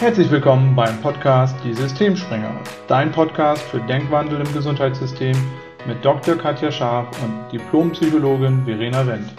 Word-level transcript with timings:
Herzlich 0.00 0.30
willkommen 0.30 0.76
beim 0.76 0.96
Podcast 1.00 1.56
Die 1.64 1.74
Systemspringer, 1.74 2.60
dein 2.86 3.10
Podcast 3.10 3.62
für 3.62 3.80
Denkwandel 3.80 4.40
im 4.40 4.54
Gesundheitssystem 4.54 5.36
mit 5.88 6.04
Dr. 6.04 6.36
Katja 6.36 6.70
Scharf 6.70 7.08
und 7.20 7.50
Diplompsychologin 7.50 8.64
Verena 8.64 9.04
Wendt. 9.04 9.34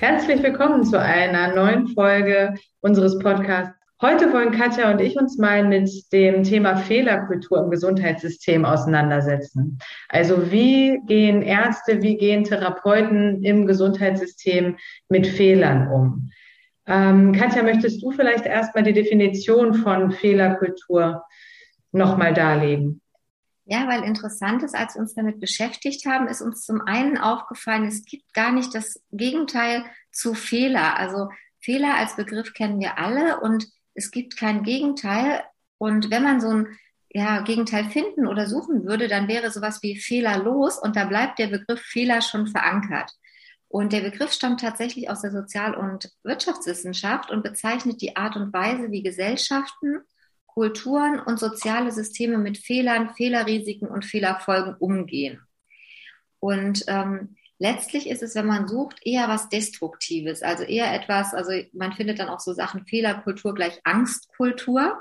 Herzlich 0.00 0.42
willkommen 0.42 0.84
zu 0.84 1.00
einer 1.00 1.54
neuen 1.54 1.88
Folge 1.88 2.56
unseres 2.82 3.18
Podcasts. 3.18 3.72
Heute 4.02 4.30
wollen 4.34 4.52
Katja 4.52 4.90
und 4.90 5.00
ich 5.00 5.16
uns 5.16 5.38
mal 5.38 5.66
mit 5.66 5.90
dem 6.12 6.42
Thema 6.42 6.76
Fehlerkultur 6.76 7.64
im 7.64 7.70
Gesundheitssystem 7.70 8.66
auseinandersetzen. 8.66 9.78
Also 10.10 10.52
wie 10.52 11.00
gehen 11.06 11.40
Ärzte, 11.40 12.02
wie 12.02 12.18
gehen 12.18 12.44
Therapeuten 12.44 13.42
im 13.42 13.66
Gesundheitssystem 13.66 14.76
mit 15.08 15.26
Fehlern 15.26 15.88
um? 15.88 16.30
Ähm, 16.90 17.32
Katja, 17.32 17.62
möchtest 17.62 18.02
du 18.02 18.10
vielleicht 18.10 18.46
erstmal 18.46 18.82
die 18.82 18.92
Definition 18.92 19.74
von 19.74 20.10
Fehlerkultur 20.10 21.24
nochmal 21.92 22.34
darlegen? 22.34 23.00
Ja, 23.64 23.86
weil 23.86 24.02
interessant 24.02 24.64
ist, 24.64 24.74
als 24.74 24.96
wir 24.96 25.02
uns 25.02 25.14
damit 25.14 25.38
beschäftigt 25.38 26.04
haben, 26.04 26.26
ist 26.26 26.42
uns 26.42 26.66
zum 26.66 26.80
einen 26.80 27.16
aufgefallen, 27.16 27.86
es 27.86 28.04
gibt 28.04 28.34
gar 28.34 28.50
nicht 28.50 28.74
das 28.74 29.00
Gegenteil 29.12 29.84
zu 30.10 30.34
Fehler. 30.34 30.98
Also 30.98 31.28
Fehler 31.60 31.94
als 31.96 32.16
Begriff 32.16 32.54
kennen 32.54 32.80
wir 32.80 32.98
alle 32.98 33.38
und 33.38 33.68
es 33.94 34.10
gibt 34.10 34.36
kein 34.36 34.64
Gegenteil. 34.64 35.44
Und 35.78 36.10
wenn 36.10 36.24
man 36.24 36.40
so 36.40 36.48
ein 36.48 36.78
ja, 37.10 37.42
Gegenteil 37.42 37.84
finden 37.84 38.26
oder 38.26 38.48
suchen 38.48 38.84
würde, 38.84 39.06
dann 39.06 39.28
wäre 39.28 39.52
sowas 39.52 39.80
wie 39.84 39.96
fehlerlos 39.96 40.76
und 40.76 40.96
da 40.96 41.04
bleibt 41.04 41.38
der 41.38 41.46
Begriff 41.46 41.80
Fehler 41.80 42.20
schon 42.22 42.48
verankert. 42.48 43.12
Und 43.70 43.92
der 43.92 44.00
Begriff 44.00 44.32
stammt 44.32 44.60
tatsächlich 44.60 45.08
aus 45.08 45.20
der 45.20 45.30
Sozial- 45.30 45.76
und 45.76 46.10
Wirtschaftswissenschaft 46.24 47.30
und 47.30 47.44
bezeichnet 47.44 48.02
die 48.02 48.16
Art 48.16 48.34
und 48.34 48.52
Weise, 48.52 48.90
wie 48.90 49.04
Gesellschaften, 49.04 50.00
Kulturen 50.46 51.20
und 51.20 51.38
soziale 51.38 51.92
Systeme 51.92 52.36
mit 52.36 52.58
Fehlern, 52.58 53.10
Fehlerrisiken 53.10 53.86
und 53.86 54.04
Fehlerfolgen 54.04 54.74
umgehen. 54.74 55.40
Und 56.40 56.82
ähm, 56.88 57.36
letztlich 57.60 58.10
ist 58.10 58.24
es, 58.24 58.34
wenn 58.34 58.46
man 58.46 58.66
sucht, 58.66 58.96
eher 59.04 59.28
was 59.28 59.48
Destruktives, 59.50 60.42
also 60.42 60.64
eher 60.64 60.92
etwas, 60.92 61.32
also 61.32 61.52
man 61.72 61.92
findet 61.92 62.18
dann 62.18 62.28
auch 62.28 62.40
so 62.40 62.52
Sachen 62.52 62.86
Fehlerkultur 62.86 63.54
gleich 63.54 63.80
Angstkultur. 63.84 65.00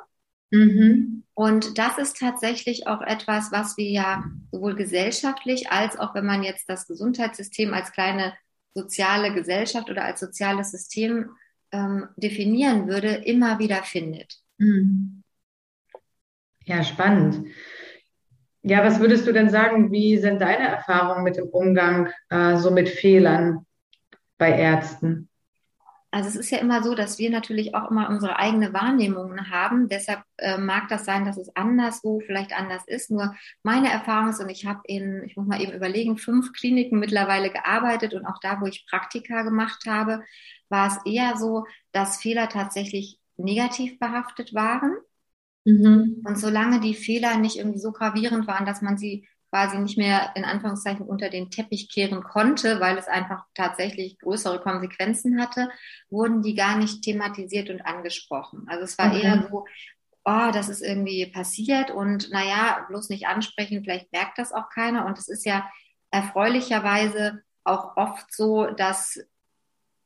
Mhm. 0.51 1.23
Und 1.33 1.79
das 1.79 1.97
ist 1.97 2.19
tatsächlich 2.19 2.85
auch 2.85 3.01
etwas, 3.01 3.51
was 3.51 3.77
wir 3.77 3.89
ja 3.89 4.25
sowohl 4.51 4.75
gesellschaftlich 4.75 5.71
als 5.71 5.97
auch 5.97 6.13
wenn 6.13 6.27
man 6.27 6.43
jetzt 6.43 6.69
das 6.69 6.85
Gesundheitssystem 6.85 7.73
als 7.73 7.91
kleine 7.91 8.35
soziale 8.73 9.33
Gesellschaft 9.33 9.89
oder 9.89 10.05
als 10.05 10.19
soziales 10.19 10.71
System 10.71 11.31
ähm, 11.71 12.07
definieren 12.17 12.87
würde, 12.87 13.09
immer 13.09 13.59
wieder 13.59 13.83
findet. 13.83 14.39
Mhm. 14.57 15.23
Ja, 16.65 16.83
spannend. 16.83 17.47
Ja, 18.61 18.83
was 18.83 18.99
würdest 18.99 19.25
du 19.25 19.31
denn 19.31 19.49
sagen, 19.49 19.91
wie 19.91 20.17
sind 20.17 20.41
deine 20.41 20.67
Erfahrungen 20.67 21.23
mit 21.23 21.37
dem 21.37 21.47
Umgang 21.47 22.11
äh, 22.29 22.57
so 22.57 22.71
mit 22.71 22.89
Fehlern 22.89 23.65
bei 24.37 24.51
Ärzten? 24.51 25.28
Also 26.11 26.27
es 26.29 26.35
ist 26.35 26.49
ja 26.49 26.57
immer 26.57 26.81
so, 26.81 26.95
dass 26.95 27.19
wir 27.19 27.29
natürlich 27.29 27.75
auch 27.75 27.91
immer 27.91 28.09
unsere 28.09 28.37
eigene 28.37 28.73
Wahrnehmungen 28.73 29.51
haben. 29.51 29.89
Deshalb 29.89 30.23
äh, 30.37 30.57
mag 30.57 30.87
das 30.89 31.05
sein, 31.05 31.23
dass 31.23 31.37
es 31.37 31.55
anderswo 31.55 32.19
vielleicht 32.25 32.51
anders 32.51 32.83
ist. 32.87 33.11
Nur 33.11 33.35
meine 33.61 33.91
Erfahrung 33.91 34.29
ist, 34.29 34.39
und 34.39 34.49
ich 34.49 34.65
habe 34.65 34.81
in, 34.85 35.23
ich 35.25 35.37
muss 35.37 35.45
mal 35.45 35.61
eben 35.61 35.71
überlegen, 35.71 36.17
fünf 36.17 36.51
Kliniken 36.53 36.99
mittlerweile 36.99 37.51
gearbeitet 37.51 38.15
und 38.15 38.25
auch 38.25 38.39
da, 38.41 38.59
wo 38.59 38.65
ich 38.65 38.87
Praktika 38.89 39.43
gemacht 39.43 39.83
habe, 39.87 40.23
war 40.69 40.87
es 40.87 40.97
eher 41.05 41.37
so, 41.37 41.65
dass 41.91 42.17
Fehler 42.17 42.49
tatsächlich 42.49 43.19
negativ 43.37 43.99
behaftet 43.99 44.55
waren. 44.55 44.97
Mhm. 45.65 46.23
Und 46.25 46.39
solange 46.39 46.79
die 46.79 46.95
Fehler 46.95 47.37
nicht 47.37 47.57
irgendwie 47.57 47.79
so 47.79 47.91
gravierend 47.91 48.47
waren, 48.47 48.65
dass 48.65 48.81
man 48.81 48.97
sie 48.97 49.27
quasi 49.49 49.79
nicht 49.79 49.97
mehr 49.97 50.31
in 50.35 50.45
Anführungszeichen 50.45 51.05
unter 51.05 51.29
den 51.29 51.49
Teppich 51.49 51.89
kehren 51.89 52.23
konnte, 52.23 52.79
weil 52.79 52.97
es 52.97 53.07
einfach 53.07 53.45
tatsächlich 53.55 54.19
größere 54.19 54.59
Konsequenzen 54.59 55.41
hatte, 55.41 55.69
wurden 56.09 56.41
die 56.41 56.55
gar 56.55 56.77
nicht 56.77 57.01
thematisiert 57.01 57.69
und 57.69 57.81
angesprochen. 57.81 58.65
Also 58.67 58.83
es 58.83 58.97
war 58.97 59.07
okay. 59.07 59.21
eher 59.23 59.47
so, 59.49 59.65
oh, 60.25 60.51
das 60.53 60.69
ist 60.69 60.81
irgendwie 60.81 61.25
passiert 61.25 61.91
und 61.91 62.29
naja, 62.31 62.85
bloß 62.87 63.09
nicht 63.09 63.27
ansprechen, 63.27 63.83
vielleicht 63.83 64.11
merkt 64.11 64.37
das 64.37 64.53
auch 64.53 64.69
keiner. 64.69 65.05
Und 65.05 65.17
es 65.17 65.27
ist 65.27 65.45
ja 65.45 65.69
erfreulicherweise 66.11 67.41
auch 67.63 67.97
oft 67.97 68.33
so, 68.33 68.65
dass 68.65 69.19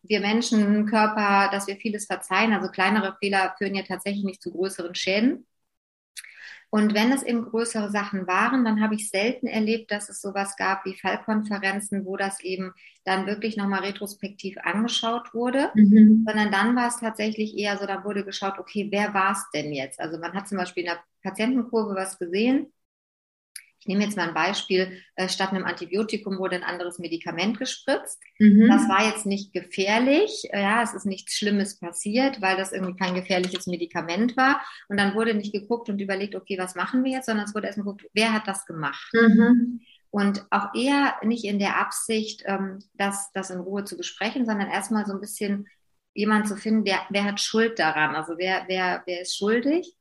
wir 0.04 0.20
Menschen, 0.20 0.86
Körper, 0.86 1.50
dass 1.52 1.68
wir 1.68 1.78
vieles 1.78 2.06
verzeihen. 2.06 2.54
Also 2.54 2.70
kleinere 2.70 3.16
Fehler 3.20 3.56
führen 3.58 3.76
ja 3.76 3.84
tatsächlich 3.84 4.24
nicht 4.24 4.42
zu 4.42 4.52
größeren 4.52 4.96
Schäden. 4.96 5.46
Und 6.74 6.96
wenn 6.96 7.12
es 7.12 7.22
eben 7.22 7.46
größere 7.46 7.92
Sachen 7.92 8.26
waren, 8.26 8.66
dann 8.66 8.82
habe 8.82 8.96
ich 8.96 9.12
selten 9.12 9.46
erlebt, 9.46 9.92
dass 9.92 10.10
es 10.10 10.20
sowas 10.20 10.56
gab 10.58 10.86
wie 10.86 10.96
Fallkonferenzen, 10.96 12.04
wo 12.04 12.18
das 12.18 12.40
eben 12.40 12.74
dann 13.04 13.28
wirklich 13.28 13.58
nochmal 13.58 13.82
retrospektiv 13.82 14.58
angeschaut 14.58 15.36
wurde, 15.36 15.70
mhm. 15.76 16.26
sondern 16.26 16.52
dann 16.52 16.76
war 16.76 16.88
es 16.88 16.98
tatsächlich 16.98 17.56
eher 17.56 17.78
so, 17.78 17.86
da 17.86 18.04
wurde 18.04 18.26
geschaut, 18.26 18.58
okay, 18.58 18.88
wer 18.90 19.14
war 19.14 19.34
es 19.34 19.46
denn 19.54 19.72
jetzt? 19.72 20.00
Also 20.00 20.18
man 20.18 20.34
hat 20.34 20.48
zum 20.48 20.58
Beispiel 20.58 20.86
in 20.86 20.90
der 20.90 21.04
Patientenkurve 21.22 21.94
was 21.94 22.18
gesehen 22.18 22.74
ich 23.84 23.88
nehme 23.88 24.06
jetzt 24.06 24.16
mal 24.16 24.30
ein 24.30 24.34
Beispiel, 24.34 24.98
äh, 25.18 25.28
statt 25.28 25.52
einem 25.52 25.66
Antibiotikum 25.66 26.38
wurde 26.40 26.56
ein 26.56 26.64
anderes 26.64 27.00
Medikament 27.00 27.60
gespritzt. 27.60 28.18
Mhm. 28.40 28.70
Das 28.70 28.88
war 28.88 29.06
jetzt 29.06 29.26
nicht 29.26 29.52
gefährlich, 29.52 30.48
ja, 30.54 30.82
es 30.84 30.94
ist 30.94 31.06
nichts 31.06 31.34
Schlimmes 31.34 31.80
passiert, 31.80 32.42
weil 32.42 32.56
das 32.56 32.72
irgendwie 32.72 32.96
kein 32.96 33.14
gefährliches 33.14 33.68
Medikament 33.68 34.38
war. 34.38 34.62
Und 34.88 34.98
dann 34.98 35.16
wurde 35.16 35.34
nicht 35.34 35.52
geguckt 35.52 35.90
und 35.90 36.00
überlegt, 36.00 36.34
okay, 36.34 36.58
was 36.58 36.76
machen 36.76 37.04
wir 37.04 37.12
jetzt, 37.12 37.26
sondern 37.26 37.46
es 37.46 37.54
wurde 37.54 37.68
erstmal 37.68 37.88
geguckt, 37.88 38.10
wer 38.14 38.32
hat 38.32 38.48
das 38.48 38.66
gemacht? 38.66 39.12
Mhm. 39.12 39.82
Und 40.10 40.46
auch 40.50 40.74
eher 40.74 41.16
nicht 41.22 41.44
in 41.44 41.60
der 41.60 41.78
Absicht, 41.82 42.44
ähm, 42.46 42.80
das, 42.94 43.32
das 43.34 43.50
in 43.50 43.60
Ruhe 43.60 43.84
zu 43.84 43.98
besprechen, 43.98 44.46
sondern 44.46 44.70
erstmal 44.70 45.06
so 45.06 45.12
ein 45.12 45.20
bisschen 45.20 45.68
jemand 46.14 46.48
zu 46.48 46.56
finden, 46.56 46.86
der, 46.86 47.02
wer 47.10 47.26
hat 47.26 47.42
Schuld 47.42 47.80
daran? 47.80 48.16
Also 48.16 48.38
wer, 48.38 48.64
wer, 48.68 49.04
wer 49.06 49.22
ist 49.24 49.36
schuldig? 49.36 49.94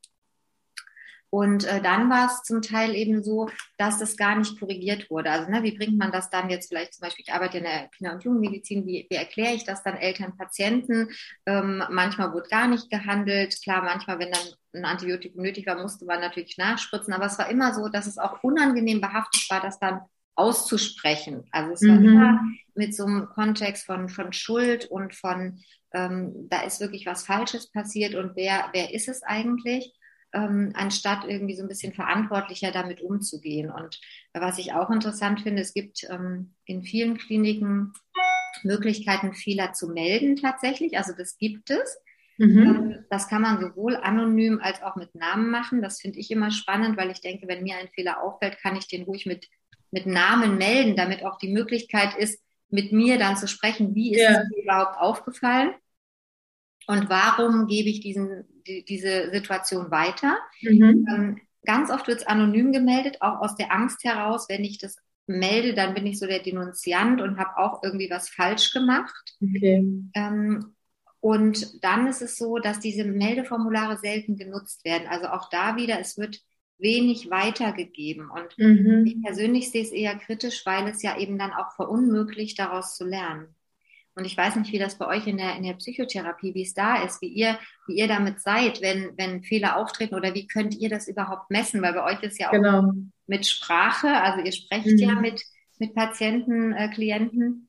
Und 1.34 1.65
äh, 1.65 1.81
dann 1.81 2.10
war 2.10 2.26
es 2.26 2.43
zum 2.43 2.60
Teil 2.60 2.94
eben 2.94 3.22
so, 3.22 3.48
dass 3.78 3.98
das 3.98 4.19
gar 4.19 4.37
nicht 4.37 4.60
korrigiert 4.60 5.09
wurde. 5.10 5.31
Also 5.31 5.50
ne, 5.50 5.62
wie 5.62 5.75
bringt 5.75 5.97
man 5.97 6.12
das 6.12 6.28
dann 6.28 6.50
jetzt 6.50 6.69
vielleicht 6.69 6.93
zum 6.93 7.04
Beispiel, 7.04 7.25
ich 7.26 7.32
arbeite 7.32 7.56
in 7.56 7.65
der 7.65 7.88
Kinder- 7.88 8.12
und 8.12 8.22
Jugendmedizin, 8.22 8.87
wie, 8.87 9.06
wie 9.09 9.16
erkläre 9.16 9.54
ich 9.54 9.65
das 9.65 9.82
dann 9.82 9.97
Eltern, 9.97 10.37
Patienten? 10.37 11.09
Ähm, 11.47 11.82
manchmal 11.88 12.34
wurde 12.34 12.50
gar 12.50 12.69
nicht 12.69 12.91
gehandelt. 12.91 13.56
Klar, 13.62 13.82
manchmal, 13.82 14.19
wenn 14.19 14.31
dann 14.31 14.43
ein 14.75 14.84
Antibiotikum 14.84 15.43
nötig 15.43 15.66
war, 15.66 15.81
musste 15.81 16.04
man 16.04 16.20
natürlich 16.20 16.59
nachspritzen. 16.59 17.15
Aber 17.15 17.25
es 17.25 17.38
war 17.38 17.49
immer 17.49 17.72
so, 17.72 17.88
dass 17.88 18.06
es 18.06 18.19
auch 18.19 18.43
unangenehm 18.43 19.00
behaftet 19.00 19.47
war, 19.49 19.62
das 19.62 19.78
dann 19.78 20.03
auszusprechen. 20.34 21.44
Also 21.50 21.72
es 21.72 21.82
war 21.88 21.99
mhm. 21.99 22.09
immer 22.09 22.41
mit 22.75 22.94
so 22.94 23.06
einem 23.06 23.31
Kontext 23.31 23.87
von, 23.87 24.10
von 24.10 24.34
Schuld 24.34 24.84
und 24.84 25.14
von, 25.14 25.60
ähm, 25.94 26.50
da 26.50 26.60
ist 26.60 26.82
wirklich 26.82 27.06
was 27.06 27.25
Falsches 27.25 27.72
passiert 27.72 28.14
und 28.14 28.37
wer, 28.37 28.69
wer 28.75 28.93
ist 28.93 29.09
es 29.09 29.22
eigentlich? 29.22 29.94
Ähm, 30.32 30.72
anstatt 30.75 31.25
irgendwie 31.26 31.56
so 31.56 31.62
ein 31.62 31.69
bisschen 31.69 31.93
verantwortlicher 31.93 32.70
damit 32.70 33.00
umzugehen. 33.00 33.70
Und 33.70 34.00
was 34.32 34.59
ich 34.59 34.72
auch 34.72 34.91
interessant 34.91 35.43
finde, 35.43 35.62
es 35.62 35.75
gibt 35.75 36.04
ähm, 36.10 36.54
in 36.65 36.82
vielen 36.82 37.19
Kliniken 37.19 37.93
Möglichkeiten, 38.62 39.34
Fehler 39.34 39.72
zu 39.72 39.88
melden 39.88 40.37
tatsächlich. 40.37 40.97
Also 40.97 41.12
das 41.16 41.37
gibt 41.38 41.70
es. 41.70 41.98
Mhm. 42.38 42.59
Ähm, 42.59 43.04
das 43.10 43.28
kann 43.28 43.43
man 43.43 43.60
sowohl 43.60 43.97
anonym 43.97 44.60
als 44.62 44.82
auch 44.82 44.97
mit 44.97 45.15
Namen 45.15 45.50
machen. 45.50 45.82
Das 45.82 46.00
finde 46.00 46.19
ich 46.19 46.31
immer 46.31 46.50
spannend, 46.50 46.97
weil 46.97 47.10
ich 47.10 47.20
denke, 47.20 47.49
wenn 47.49 47.62
mir 47.62 47.76
ein 47.76 47.88
Fehler 47.88 48.22
auffällt, 48.22 48.59
kann 48.59 48.76
ich 48.76 48.88
den 48.88 49.04
ruhig 49.04 49.26
mit, 49.26 49.49
mit 49.91 50.06
Namen 50.06 50.56
melden, 50.59 50.97
damit 50.97 51.25
auch 51.25 51.38
die 51.38 51.53
Möglichkeit 51.53 52.16
ist, 52.16 52.43
mit 52.69 52.91
mir 52.91 53.19
dann 53.19 53.37
zu 53.37 53.47
sprechen, 53.47 53.94
wie 53.94 54.14
ist 54.14 54.22
ja. 54.22 54.31
es 54.31 54.49
mir 54.49 54.62
überhaupt 54.62 54.99
aufgefallen 54.99 55.75
und 56.87 57.11
warum 57.11 57.67
gebe 57.67 57.90
ich 57.90 58.00
diesen 58.00 58.44
die, 58.67 58.85
diese 58.85 59.31
Situation 59.31 59.91
weiter. 59.91 60.38
Mhm. 60.62 61.06
Ähm, 61.09 61.41
ganz 61.64 61.91
oft 61.91 62.09
wird 62.09 62.20
es 62.20 62.26
anonym 62.26 62.73
gemeldet, 62.73 63.19
auch 63.20 63.41
aus 63.41 63.56
der 63.56 63.73
Angst 63.73 64.05
heraus, 64.05 64.47
wenn 64.49 64.64
ich 64.64 64.79
das 64.79 64.97
melde, 65.26 65.75
dann 65.75 65.94
bin 65.94 66.06
ich 66.06 66.19
so 66.19 66.26
der 66.26 66.43
Denunziant 66.43 67.20
und 67.20 67.38
habe 67.38 67.56
auch 67.59 67.82
irgendwie 67.82 68.11
was 68.11 68.29
falsch 68.29 68.73
gemacht. 68.73 69.37
Okay. 69.41 69.85
Ähm, 70.14 70.75
und 71.20 71.85
dann 71.85 72.09
ist 72.09 72.20
es 72.20 72.37
so, 72.37 72.59
dass 72.59 72.81
diese 72.81 73.05
Meldeformulare 73.05 73.97
selten 73.99 74.37
genutzt 74.37 74.85
werden. 74.85 75.06
Also 75.06 75.29
auch 75.29 75.49
da 75.50 75.76
wieder, 75.76 76.00
es 76.00 76.19
wird 76.19 76.41
wenig 76.79 77.31
weitergegeben. 77.31 78.29
Und 78.29 78.59
mhm. 78.59 79.05
ich 79.06 79.23
persönlich 79.23 79.70
sehe 79.70 79.85
es 79.85 79.93
eher 79.93 80.17
kritisch, 80.17 80.67
weil 80.67 80.88
es 80.88 81.00
ja 81.00 81.17
eben 81.17 81.38
dann 81.38 81.53
auch 81.53 81.76
verunmöglicht, 81.76 82.59
daraus 82.59 82.97
zu 82.97 83.05
lernen. 83.05 83.55
Und 84.14 84.26
ich 84.26 84.37
weiß 84.37 84.56
nicht, 84.56 84.73
wie 84.73 84.79
das 84.79 84.99
bei 84.99 85.06
euch 85.06 85.26
in 85.26 85.38
der, 85.38 85.56
in 85.56 85.62
der 85.62 85.75
Psychotherapie, 85.75 86.55
wie 86.55 86.62
es 86.62 86.75
da 86.75 87.03
ist, 87.03 87.23
wie 87.23 87.29
ihr, 87.29 87.59
wie 87.87 87.94
ihr 87.94 88.09
damit 88.09 88.41
seid, 88.41 88.82
wenn, 88.82 89.12
wenn 89.17 89.43
Fehler 89.43 89.76
auftreten 89.76 90.14
oder 90.14 90.35
wie 90.35 90.47
könnt 90.47 90.75
ihr 90.75 90.91
das 90.91 91.09
überhaupt 91.09 91.50
messen? 91.50 91.81
Weil 91.81 91.94
bei 91.94 92.05
euch 92.05 92.23
ist 92.23 92.38
ja 92.38 92.49
auch 92.49 92.53
genau. 92.53 92.93
mit 93.26 93.47
Sprache, 93.47 94.09
also 94.09 94.44
ihr 94.44 94.53
sprecht 94.53 94.87
mhm. 94.87 94.99
ja 94.99 95.14
mit, 95.14 95.43
mit 95.79 95.94
Patienten, 95.94 96.73
äh, 96.73 96.88
Klienten. 96.88 97.69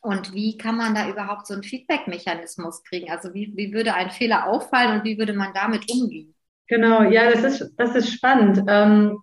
Und 0.00 0.32
wie 0.32 0.56
kann 0.56 0.76
man 0.76 0.94
da 0.94 1.08
überhaupt 1.08 1.46
so 1.46 1.54
einen 1.54 1.62
Feedback-Mechanismus 1.62 2.82
kriegen? 2.84 3.10
Also 3.10 3.34
wie, 3.34 3.52
wie 3.54 3.72
würde 3.72 3.94
ein 3.94 4.10
Fehler 4.10 4.48
auffallen 4.48 4.98
und 4.98 5.04
wie 5.04 5.18
würde 5.18 5.34
man 5.34 5.52
damit 5.54 5.90
umgehen? 5.90 6.34
Genau, 6.68 7.02
ja, 7.02 7.30
das 7.30 7.44
ist, 7.44 7.74
das 7.76 7.94
ist 7.94 8.12
spannend. 8.12 8.64
Ähm, 8.66 9.18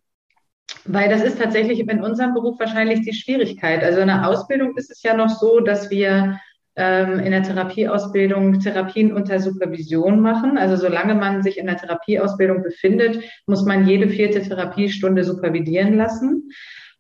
weil 0.86 1.10
das 1.10 1.24
ist 1.24 1.40
tatsächlich 1.40 1.80
in 1.80 2.04
unserem 2.04 2.34
Beruf 2.34 2.60
wahrscheinlich 2.60 3.02
die 3.02 3.14
Schwierigkeit. 3.14 3.84
Also 3.84 4.00
in 4.02 4.08
der 4.08 4.28
Ausbildung 4.28 4.78
ist 4.78 4.92
es 4.92 5.02
ja 5.04 5.16
noch 5.16 5.30
so, 5.30 5.60
dass 5.60 5.90
wir 5.90 6.40
in 6.84 7.32
der 7.32 7.44
Therapieausbildung 7.44 8.60
Therapien 8.60 9.12
unter 9.12 9.40
Supervision 9.40 10.20
machen. 10.20 10.58
Also 10.58 10.76
solange 10.76 11.16
man 11.16 11.44
sich 11.44 11.58
in 11.58 11.68
der 11.68 11.78
Therapieausbildung 11.78 12.64
befindet, 12.64 13.22
muss 13.48 13.66
man 13.66 13.88
jede 13.88 14.08
vierte 14.10 14.42
Therapiestunde 14.42 15.24
supervidieren 15.24 15.98
lassen. 15.98 16.50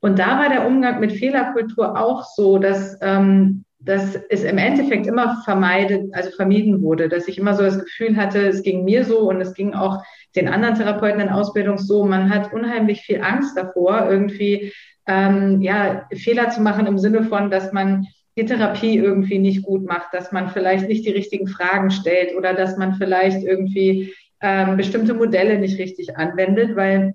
Und 0.01 0.19
da 0.19 0.39
war 0.39 0.49
der 0.49 0.65
Umgang 0.65 0.99
mit 0.99 1.11
Fehlerkultur 1.11 1.97
auch 1.99 2.23
so, 2.23 2.57
dass 2.57 2.97
ähm, 3.01 3.65
dass 3.81 4.15
es 4.29 4.43
im 4.43 4.57
Endeffekt 4.57 5.07
immer 5.07 5.41
vermeidet, 5.45 6.13
also 6.13 6.31
vermieden 6.31 6.81
wurde, 6.81 7.07
dass 7.07 7.29
ich 7.29 7.37
immer 7.37 7.53
so 7.53 7.63
das 7.63 7.79
Gefühl 7.79 8.17
hatte, 8.17 8.45
es 8.45 8.61
ging 8.61 8.83
mir 8.83 9.05
so 9.05 9.19
und 9.29 9.39
es 9.39 9.53
ging 9.53 9.73
auch 9.73 10.03
den 10.35 10.49
anderen 10.49 10.75
Therapeuten 10.75 11.21
in 11.21 11.29
Ausbildung 11.29 11.77
so. 11.77 12.03
Man 12.03 12.29
hat 12.29 12.51
unheimlich 12.51 13.01
viel 13.01 13.21
Angst 13.21 13.57
davor, 13.57 14.07
irgendwie 14.09 14.73
ähm, 15.07 15.61
ja 15.61 16.07
Fehler 16.13 16.49
zu 16.49 16.61
machen 16.61 16.87
im 16.87 16.97
Sinne 16.97 17.23
von, 17.23 17.49
dass 17.49 17.71
man 17.71 18.05
die 18.37 18.45
Therapie 18.45 18.97
irgendwie 18.97 19.39
nicht 19.39 19.63
gut 19.63 19.85
macht, 19.85 20.13
dass 20.13 20.31
man 20.31 20.49
vielleicht 20.49 20.87
nicht 20.87 21.05
die 21.05 21.11
richtigen 21.11 21.47
Fragen 21.47 21.91
stellt 21.91 22.35
oder 22.35 22.53
dass 22.53 22.77
man 22.77 22.95
vielleicht 22.95 23.43
irgendwie 23.43 24.13
ähm, 24.41 24.77
bestimmte 24.77 25.13
Modelle 25.13 25.59
nicht 25.59 25.77
richtig 25.79 26.17
anwendet, 26.17 26.75
weil 26.75 27.13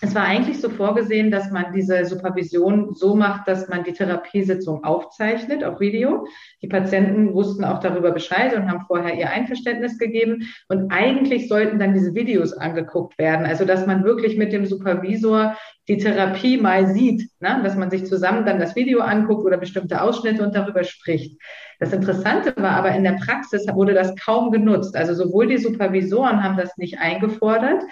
es 0.00 0.14
war 0.14 0.24
eigentlich 0.24 0.60
so 0.60 0.68
vorgesehen, 0.68 1.30
dass 1.30 1.50
man 1.50 1.72
diese 1.72 2.04
Supervision 2.04 2.94
so 2.94 3.14
macht, 3.14 3.46
dass 3.46 3.68
man 3.68 3.84
die 3.84 3.92
Therapiesitzung 3.92 4.82
aufzeichnet 4.82 5.62
auf 5.62 5.78
Video. 5.78 6.26
Die 6.60 6.66
Patienten 6.66 7.32
wussten 7.32 7.64
auch 7.64 7.78
darüber 7.78 8.10
Bescheid 8.10 8.54
und 8.54 8.68
haben 8.68 8.84
vorher 8.86 9.16
ihr 9.16 9.30
Einverständnis 9.30 9.96
gegeben. 9.96 10.48
Und 10.68 10.90
eigentlich 10.90 11.48
sollten 11.48 11.78
dann 11.78 11.94
diese 11.94 12.14
Videos 12.14 12.52
angeguckt 12.52 13.16
werden. 13.18 13.46
Also, 13.46 13.64
dass 13.64 13.86
man 13.86 14.04
wirklich 14.04 14.36
mit 14.36 14.52
dem 14.52 14.66
Supervisor 14.66 15.56
die 15.88 15.98
Therapie 15.98 16.56
mal 16.56 16.86
sieht, 16.86 17.28
ne? 17.40 17.60
dass 17.62 17.76
man 17.76 17.90
sich 17.90 18.06
zusammen 18.06 18.46
dann 18.46 18.58
das 18.58 18.74
Video 18.74 19.00
anguckt 19.00 19.44
oder 19.44 19.58
bestimmte 19.58 20.00
Ausschnitte 20.00 20.42
und 20.42 20.54
darüber 20.54 20.82
spricht. 20.84 21.38
Das 21.78 21.92
Interessante 21.92 22.54
war 22.56 22.72
aber, 22.72 22.92
in 22.92 23.04
der 23.04 23.18
Praxis 23.24 23.66
wurde 23.72 23.92
das 23.92 24.14
kaum 24.16 24.50
genutzt. 24.50 24.96
Also 24.96 25.14
sowohl 25.14 25.48
die 25.48 25.58
Supervisoren 25.58 26.42
haben 26.42 26.56
das 26.56 26.76
nicht 26.78 26.98
eingefordert, 26.98 27.82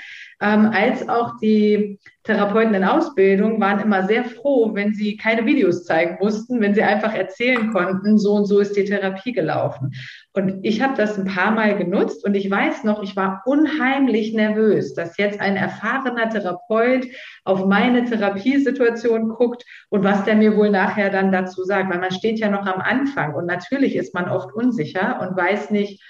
ähm, 0.40 0.70
als 0.72 1.08
auch 1.08 1.38
die 1.40 1.98
Therapeuten 2.24 2.74
in 2.74 2.84
Ausbildung 2.84 3.60
waren 3.60 3.80
immer 3.80 4.06
sehr 4.06 4.24
froh, 4.24 4.74
wenn 4.74 4.94
sie 4.94 5.16
keine 5.16 5.44
Videos 5.44 5.84
zeigen 5.84 6.19
mussten, 6.20 6.60
wenn 6.60 6.74
sie 6.74 6.82
einfach 6.82 7.12
erzählen 7.14 7.72
konnten, 7.72 8.16
so 8.16 8.34
und 8.34 8.46
so 8.46 8.60
ist 8.60 8.76
die 8.76 8.84
Therapie 8.84 9.32
gelaufen. 9.32 9.92
Und 10.32 10.60
ich 10.62 10.80
habe 10.80 10.94
das 10.96 11.19
ein 11.19 11.26
paar 11.26 11.50
Mal 11.50 11.76
genutzt 11.76 12.24
und 12.24 12.34
ich 12.34 12.48
weiß 12.48 12.84
noch, 12.84 13.02
ich 13.02 13.16
war 13.16 13.42
unheimlich 13.44 14.34
nervös, 14.34 14.94
dass 14.94 15.19
jetzt 15.19 15.40
ein 15.40 15.56
erfahrener 15.56 16.28
Therapeut 16.28 17.06
auf 17.44 17.66
meine 17.66 18.04
Therapiesituation 18.04 19.30
guckt 19.30 19.64
und 19.90 20.04
was 20.04 20.25
der 20.25 20.36
mir 20.36 20.56
wohl 20.56 20.70
nachher 20.70 21.10
dann 21.10 21.32
dazu 21.32 21.64
sagt, 21.64 21.90
weil 21.90 21.98
man 21.98 22.12
steht 22.12 22.38
ja 22.38 22.48
noch 22.48 22.66
am 22.66 22.80
Anfang 22.80 23.34
und 23.34 23.46
natürlich 23.46 23.96
ist 23.96 24.14
man 24.14 24.28
oft 24.28 24.54
unsicher 24.54 25.20
und 25.20 25.36
weiß 25.36 25.70
nicht, 25.70 26.00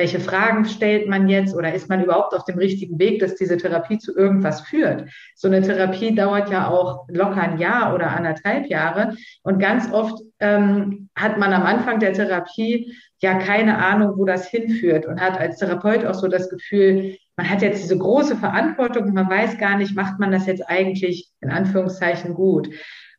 welche 0.00 0.18
Fragen 0.18 0.64
stellt 0.64 1.08
man 1.08 1.28
jetzt 1.28 1.54
oder 1.54 1.74
ist 1.74 1.90
man 1.90 2.02
überhaupt 2.02 2.32
auf 2.32 2.44
dem 2.44 2.56
richtigen 2.56 2.98
Weg, 2.98 3.20
dass 3.20 3.34
diese 3.34 3.58
Therapie 3.58 3.98
zu 3.98 4.16
irgendwas 4.16 4.62
führt? 4.62 5.10
So 5.34 5.46
eine 5.46 5.60
Therapie 5.60 6.14
dauert 6.14 6.50
ja 6.50 6.68
auch 6.68 7.06
locker 7.10 7.42
ein 7.42 7.58
Jahr 7.58 7.94
oder 7.94 8.10
anderthalb 8.10 8.70
Jahre 8.70 9.14
und 9.42 9.58
ganz 9.58 9.92
oft 9.92 10.22
ähm, 10.38 11.10
hat 11.14 11.36
man 11.36 11.52
am 11.52 11.64
Anfang 11.64 12.00
der 12.00 12.14
Therapie 12.14 12.96
ja 13.20 13.34
keine 13.34 13.76
Ahnung, 13.76 14.14
wo 14.16 14.24
das 14.24 14.48
hinführt 14.48 15.04
und 15.04 15.20
hat 15.20 15.38
als 15.38 15.58
Therapeut 15.58 16.06
auch 16.06 16.14
so 16.14 16.28
das 16.28 16.48
Gefühl, 16.48 17.18
man 17.36 17.50
hat 17.50 17.60
jetzt 17.60 17.82
diese 17.82 17.98
große 17.98 18.36
Verantwortung 18.36 19.04
und 19.04 19.14
man 19.14 19.28
weiß 19.28 19.58
gar 19.58 19.76
nicht, 19.76 19.94
macht 19.94 20.18
man 20.18 20.32
das 20.32 20.46
jetzt 20.46 20.66
eigentlich 20.66 21.28
in 21.42 21.50
Anführungszeichen 21.50 22.32
gut. 22.32 22.70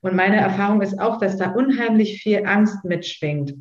Und 0.02 0.16
meine 0.16 0.38
Erfahrung 0.38 0.82
ist 0.82 1.00
auch, 1.00 1.20
dass 1.20 1.38
da 1.38 1.52
unheimlich 1.52 2.24
viel 2.24 2.44
Angst 2.48 2.84
mitschwingt. 2.84 3.54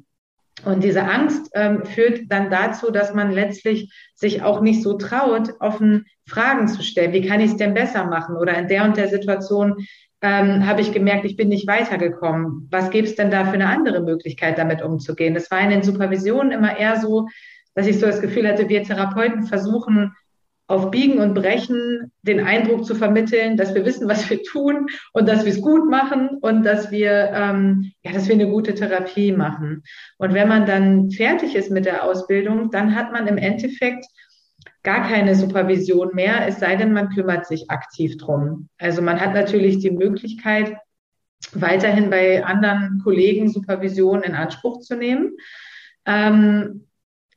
Und 0.65 0.85
diese 0.85 1.05
Angst 1.05 1.51
ähm, 1.55 1.85
führt 1.85 2.23
dann 2.29 2.51
dazu, 2.51 2.91
dass 2.91 3.15
man 3.15 3.31
letztlich 3.31 3.93
sich 4.15 4.43
auch 4.43 4.61
nicht 4.61 4.83
so 4.83 4.95
traut, 4.95 5.55
offen 5.61 6.07
Fragen 6.27 6.69
zu 6.69 6.83
stellen. 6.83 7.13
Wie 7.13 7.27
kann 7.27 7.41
ich 7.41 7.53
es 7.53 7.57
denn 7.57 7.75
besser 7.75 8.05
machen? 8.05 8.37
Oder 8.37 8.57
in 8.59 8.69
der 8.69 8.85
und 8.85 8.97
der 8.97 9.09
Situation 9.09 9.87
ähm, 10.23 10.67
habe 10.67 10.83
ich 10.83 10.93
gemerkt, 10.93 11.25
ich 11.25 11.37
bin 11.37 11.49
nicht 11.49 11.67
weitergekommen. 11.67 12.69
Was 12.71 12.91
gäbe 12.91 13.07
es 13.07 13.17
denn 13.17 13.31
da 13.31 13.47
für 13.47 13.55
eine 13.55 13.69
andere 13.69 14.03
Möglichkeit, 14.03 14.59
damit 14.59 14.83
umzugehen? 14.83 15.35
Das 15.35 15.51
war 15.51 15.61
in 15.61 15.71
den 15.71 15.83
Supervisionen 15.83 16.53
immer 16.53 16.77
eher 16.77 17.01
so, 17.01 17.29
dass 17.75 17.87
ich 17.87 17.99
so 17.99 18.07
das 18.07 18.21
Gefühl 18.21 18.47
hatte, 18.47 18.69
wir 18.69 18.83
Therapeuten 18.83 19.45
versuchen 19.45 20.15
auf 20.71 20.93
Biegen 20.93 21.19
und 21.19 21.35
Brechen 21.35 22.13
den 22.23 22.39
Eindruck 22.39 22.85
zu 22.85 22.95
vermitteln, 22.95 23.57
dass 23.57 23.75
wir 23.75 23.85
wissen, 23.85 24.09
was 24.09 24.31
wir 24.31 24.41
tun 24.45 24.87
und 25.13 25.29
dass 25.29 25.45
wir 25.45 25.53
es 25.53 25.61
gut 25.61 25.91
machen 25.91 26.39
und 26.41 26.63
dass 26.63 26.93
wir, 26.93 27.33
ähm, 27.35 27.91
ja, 28.03 28.13
dass 28.13 28.29
wir 28.29 28.37
eine 28.37 28.49
gute 28.49 28.75
Therapie 28.75 29.33
machen. 29.33 29.83
Und 30.17 30.33
wenn 30.33 30.49
man 30.49 30.67
dann 30.67 31.11
fertig 31.11 31.57
ist 31.57 31.73
mit 31.73 31.87
der 31.87 32.05
Ausbildung, 32.05 32.71
dann 32.71 32.95
hat 32.95 33.11
man 33.13 33.27
im 33.27 33.37
Endeffekt 33.37 34.07
gar 34.85 35.09
keine 35.09 35.35
Supervision 35.35 36.15
mehr, 36.15 36.47
es 36.47 36.61
sei 36.61 36.77
denn, 36.77 36.93
man 36.93 37.11
kümmert 37.11 37.47
sich 37.47 37.69
aktiv 37.69 38.17
drum. 38.17 38.69
Also 38.79 39.03
man 39.03 39.21
hat 39.21 39.35
natürlich 39.35 39.79
die 39.79 39.91
Möglichkeit, 39.91 40.77
weiterhin 41.53 42.11
bei 42.11 42.45
anderen 42.45 43.01
Kollegen 43.03 43.49
Supervision 43.49 44.23
in 44.23 44.35
Anspruch 44.35 44.81
zu 44.81 44.95
nehmen. 44.95 45.33
Ähm, 46.07 46.87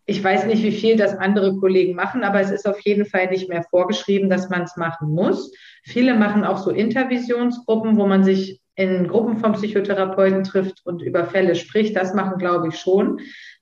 ich 0.05 0.23
weiß 0.23 0.45
nicht, 0.45 0.63
wie 0.63 0.71
viel 0.71 0.97
das 0.97 1.15
andere 1.17 1.55
Kollegen 1.57 1.95
machen, 1.95 2.23
aber 2.23 2.41
es 2.41 2.51
ist 2.51 2.67
auf 2.67 2.79
jeden 2.81 3.05
Fall 3.05 3.29
nicht 3.29 3.49
mehr 3.49 3.63
vorgeschrieben, 3.69 4.29
dass 4.29 4.49
man 4.49 4.63
es 4.63 4.75
machen 4.75 5.09
muss. 5.09 5.51
Viele 5.83 6.15
machen 6.15 6.43
auch 6.43 6.57
so 6.57 6.71
Intervisionsgruppen, 6.71 7.97
wo 7.97 8.05
man 8.05 8.23
sich 8.23 8.59
in 8.75 9.07
Gruppen 9.07 9.37
von 9.37 9.53
Psychotherapeuten 9.53 10.43
trifft 10.43 10.81
und 10.85 11.01
über 11.01 11.25
Fälle 11.25 11.55
spricht. 11.55 11.95
Das 11.95 12.13
machen, 12.13 12.37
glaube 12.37 12.69
ich, 12.69 12.77
schon 12.77 13.19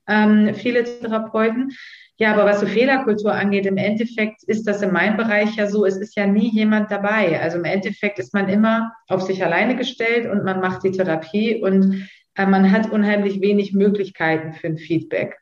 ähm, 0.08 0.54
viele 0.54 0.84
Therapeuten. 0.84 1.70
Ja, 2.18 2.32
aber 2.32 2.44
was 2.44 2.60
so 2.60 2.66
Fehlerkultur 2.66 3.32
angeht, 3.32 3.66
im 3.66 3.76
Endeffekt 3.76 4.42
ist 4.44 4.66
das 4.66 4.82
in 4.82 4.92
meinem 4.92 5.16
Bereich 5.16 5.56
ja 5.56 5.66
so, 5.66 5.84
es 5.84 5.96
ist 5.96 6.16
ja 6.16 6.26
nie 6.26 6.50
jemand 6.50 6.90
dabei. 6.90 7.40
Also 7.40 7.58
im 7.58 7.64
Endeffekt 7.64 8.18
ist 8.18 8.34
man 8.34 8.48
immer 8.48 8.92
auf 9.08 9.22
sich 9.22 9.44
alleine 9.44 9.76
gestellt 9.76 10.30
und 10.30 10.44
man 10.44 10.60
macht 10.60 10.84
die 10.84 10.92
Therapie 10.92 11.62
und 11.62 12.08
äh, 12.34 12.46
man 12.46 12.70
hat 12.70 12.90
unheimlich 12.90 13.40
wenig 13.40 13.72
Möglichkeiten 13.72 14.52
für 14.52 14.68
ein 14.68 14.78
Feedback. 14.78 15.41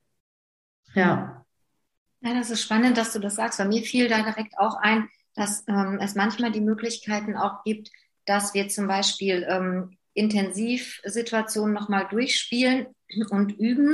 Ja. 0.95 1.45
Ja, 2.23 2.35
das 2.35 2.51
ist 2.51 2.63
spannend, 2.63 2.99
dass 2.99 3.13
du 3.13 3.19
das 3.19 3.37
sagst. 3.37 3.59
Bei 3.59 3.65
mir 3.65 3.83
fiel 3.83 4.09
da 4.09 4.23
direkt 4.23 4.59
auch 4.59 4.77
ein, 4.77 5.09
dass 5.35 5.65
ähm, 5.69 5.99
es 6.03 6.15
manchmal 6.15 6.53
die 6.53 6.61
Möglichkeiten 6.61 7.37
auch 7.37 7.65
gibt, 7.65 7.91
dass 8.27 8.53
wir 8.53 8.69
zum 8.69 8.87
Beispiel 8.87 9.47
ähm, 9.49 9.97
Intensivsituationen 10.15 11.73
nochmal 11.75 12.09
durchspielen 12.11 12.89
und 13.31 13.53
üben. 13.59 13.93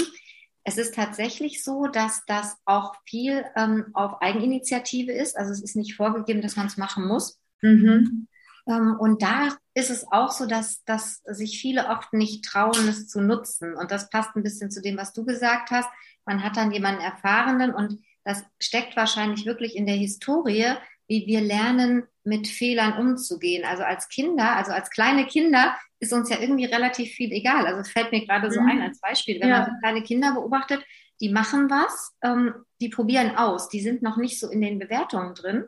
Es 0.65 0.79
ist 0.79 0.95
tatsächlich 0.95 1.63
so, 1.63 1.87
dass 1.87 2.25
das 2.27 2.57
auch 2.65 2.97
viel 3.07 3.45
ähm, 3.55 3.87
auf 3.93 4.21
Eigeninitiative 4.21 5.13
ist. 5.13 5.37
Also 5.37 5.53
es 5.53 5.63
ist 5.63 5.77
nicht 5.77 5.95
vorgegeben, 5.95 6.43
dass 6.43 6.57
man 6.57 6.67
es 6.67 6.77
machen 6.77 7.07
muss. 7.07 7.39
Mhm. 7.63 8.27
Ähm, 8.67 8.97
und 8.99 9.23
da 9.23 9.49
ist 9.75 9.91
es 9.91 10.07
auch 10.11 10.31
so, 10.31 10.47
dass, 10.47 10.85
dass 10.85 11.23
sich 11.25 11.61
viele 11.61 11.89
oft 11.89 12.13
nicht 12.13 12.45
trauen, 12.45 12.89
es 12.89 13.09
zu 13.09 13.21
nutzen. 13.21 13.75
Und 13.75 13.91
das 13.91 14.11
passt 14.11 14.35
ein 14.37 14.43
bisschen 14.43 14.71
zu 14.71 14.81
dem, 14.81 14.97
was 14.97 15.13
du 15.13 15.25
gesagt 15.25 15.71
hast 15.71 15.89
man 16.27 16.43
hat 16.43 16.57
dann 16.57 16.73
jemanden 16.73 17.01
Erfahrenen 17.01 17.73
und 17.73 18.01
das 18.25 18.45
steckt 18.61 18.97
wahrscheinlich 18.97 19.47
wirklich 19.47 19.77
in 19.77 19.87
der 19.87 19.95
Historie, 19.95 20.75
wie 21.07 21.27
wir 21.27 21.41
lernen, 21.41 22.03
mit 22.25 22.49
Fehlern 22.49 22.99
umzugehen. 22.99 23.65
Also 23.65 23.85
als 23.85 24.09
Kinder, 24.09 24.57
also 24.57 24.73
als 24.73 24.91
kleine 24.91 25.27
Kinder 25.27 25.77
ist 26.01 26.13
uns 26.13 26.29
ja 26.29 26.41
irgendwie 26.41 26.65
relativ 26.65 27.13
viel 27.13 27.31
egal. 27.31 27.67
Also 27.67 27.81
es 27.81 27.91
fällt 27.91 28.11
mir 28.11 28.27
gerade 28.27 28.51
so 28.51 28.61
mhm. 28.61 28.69
ein 28.69 28.83
als 28.83 29.01
Beispiel, 29.01 29.41
wenn 29.41 29.49
ja. 29.49 29.61
man 29.61 29.67
so 29.67 29.73
kleine 29.81 30.03
Kinder 30.03 30.35
beobachtet, 30.35 30.85
die 31.21 31.31
machen 31.31 31.71
was, 31.71 32.15
ähm, 32.23 32.53
die 32.81 32.89
probieren 32.89 33.37
aus, 33.37 33.69
die 33.69 33.81
sind 33.81 34.03
noch 34.03 34.17
nicht 34.17 34.41
so 34.41 34.51
in 34.51 34.61
den 34.61 34.81
Bewertungen 34.81 35.35
drin. 35.35 35.67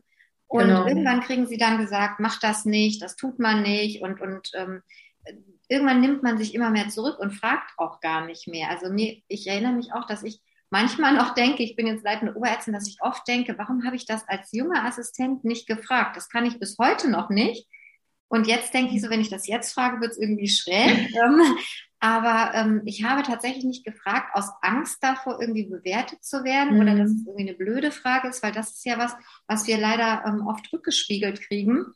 Und 0.48 0.64
genau. 0.64 0.86
irgendwann 0.86 1.20
kriegen 1.20 1.46
sie 1.46 1.58
dann 1.58 1.78
gesagt, 1.78 2.20
mach 2.20 2.40
das 2.40 2.64
nicht, 2.64 3.02
das 3.02 3.16
tut 3.16 3.38
man 3.38 3.62
nicht 3.62 4.02
und, 4.02 4.20
und 4.20 4.50
ähm, 4.54 4.82
irgendwann 5.68 6.00
nimmt 6.00 6.22
man 6.22 6.38
sich 6.38 6.54
immer 6.54 6.70
mehr 6.70 6.88
zurück 6.88 7.18
und 7.18 7.32
fragt 7.32 7.72
auch 7.76 8.00
gar 8.00 8.24
nicht 8.24 8.48
mehr. 8.48 8.70
Also 8.70 8.90
mir, 8.90 9.20
ich 9.28 9.46
erinnere 9.46 9.72
mich 9.72 9.92
auch, 9.92 10.06
dass 10.06 10.22
ich 10.22 10.40
manchmal 10.70 11.14
noch 11.14 11.34
denke, 11.34 11.62
ich 11.62 11.76
bin 11.76 11.86
jetzt 11.86 12.02
leitende 12.02 12.34
Oberärztin, 12.34 12.72
dass 12.72 12.88
ich 12.88 12.96
oft 13.00 13.28
denke, 13.28 13.56
warum 13.58 13.84
habe 13.84 13.96
ich 13.96 14.06
das 14.06 14.26
als 14.26 14.52
junger 14.52 14.84
Assistent 14.84 15.44
nicht 15.44 15.66
gefragt? 15.66 16.16
Das 16.16 16.30
kann 16.30 16.46
ich 16.46 16.58
bis 16.58 16.78
heute 16.78 17.10
noch 17.10 17.28
nicht. 17.28 17.68
Und 18.28 18.47
jetzt 18.47 18.75
denke 18.75 18.94
ich 18.94 19.02
so, 19.02 19.11
wenn 19.11 19.20
ich 19.20 19.30
das 19.30 19.47
jetzt 19.47 19.73
frage, 19.73 20.00
wird 20.00 20.12
es 20.12 20.18
irgendwie 20.18 20.49
schräg. 20.49 21.08
Ähm, 21.18 21.56
aber 22.00 22.54
ähm, 22.54 22.82
ich 22.85 23.02
habe 23.02 23.23
tatsächlich 23.23 23.64
nicht 23.64 23.85
gefragt, 23.85 24.30
aus 24.35 24.50
Angst 24.62 25.02
davor, 25.02 25.40
irgendwie 25.40 25.64
bewertet 25.64 26.23
zu 26.23 26.44
werden 26.44 26.75
mhm. 26.75 26.80
oder 26.80 26.94
dass 26.94 27.11
es 27.11 27.26
irgendwie 27.26 27.49
eine 27.49 27.58
blöde 27.58 27.90
Frage 27.90 28.28
ist, 28.28 28.42
weil 28.42 28.52
das 28.52 28.70
ist 28.70 28.85
ja 28.85 28.99
was, 28.99 29.16
was 29.49 29.66
wir 29.66 29.78
leider 29.78 30.23
ähm, 30.25 30.47
oft 30.47 30.73
rückgespiegelt 30.73 31.40
kriegen. 31.40 31.87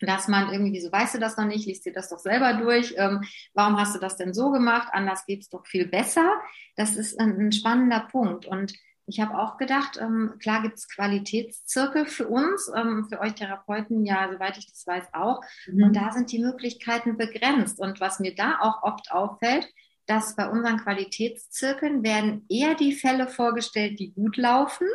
dass 0.00 0.28
man 0.28 0.52
irgendwie, 0.52 0.72
wieso 0.72 0.92
weißt 0.92 1.14
du 1.14 1.18
das 1.18 1.36
noch 1.36 1.46
nicht, 1.46 1.66
liest 1.66 1.86
dir 1.86 1.92
das 1.92 2.10
doch 2.10 2.18
selber 2.18 2.54
durch, 2.54 2.94
ähm, 2.98 3.22
warum 3.54 3.78
hast 3.78 3.94
du 3.94 4.00
das 4.00 4.16
denn 4.16 4.34
so 4.34 4.50
gemacht, 4.50 4.88
anders 4.92 5.24
geht's 5.26 5.48
doch 5.48 5.66
viel 5.66 5.86
besser. 5.86 6.34
Das 6.74 6.96
ist 6.96 7.18
ein, 7.18 7.38
ein 7.38 7.52
spannender 7.52 8.00
Punkt 8.00 8.46
und 8.46 8.74
ich 9.06 9.20
habe 9.20 9.38
auch 9.38 9.56
gedacht, 9.56 9.98
ähm, 10.00 10.34
klar 10.40 10.62
gibt 10.62 10.78
es 10.78 10.88
Qualitätszirkel 10.88 12.06
für 12.06 12.26
uns, 12.26 12.70
ähm, 12.74 13.06
für 13.08 13.20
euch 13.20 13.34
Therapeuten, 13.34 14.04
ja, 14.04 14.28
soweit 14.32 14.58
ich 14.58 14.66
das 14.66 14.86
weiß, 14.86 15.04
auch. 15.12 15.40
Mhm. 15.66 15.84
Und 15.84 15.96
da 15.96 16.10
sind 16.12 16.32
die 16.32 16.40
Möglichkeiten 16.40 17.16
begrenzt. 17.16 17.78
Und 17.78 18.00
was 18.00 18.18
mir 18.18 18.34
da 18.34 18.58
auch 18.60 18.82
oft 18.82 19.12
auffällt, 19.12 19.68
dass 20.06 20.34
bei 20.34 20.48
unseren 20.48 20.78
Qualitätszirkeln 20.78 22.02
werden 22.02 22.46
eher 22.48 22.74
die 22.74 22.92
Fälle 22.92 23.28
vorgestellt, 23.28 23.98
die 24.00 24.12
gut 24.12 24.36
laufen. 24.36 24.88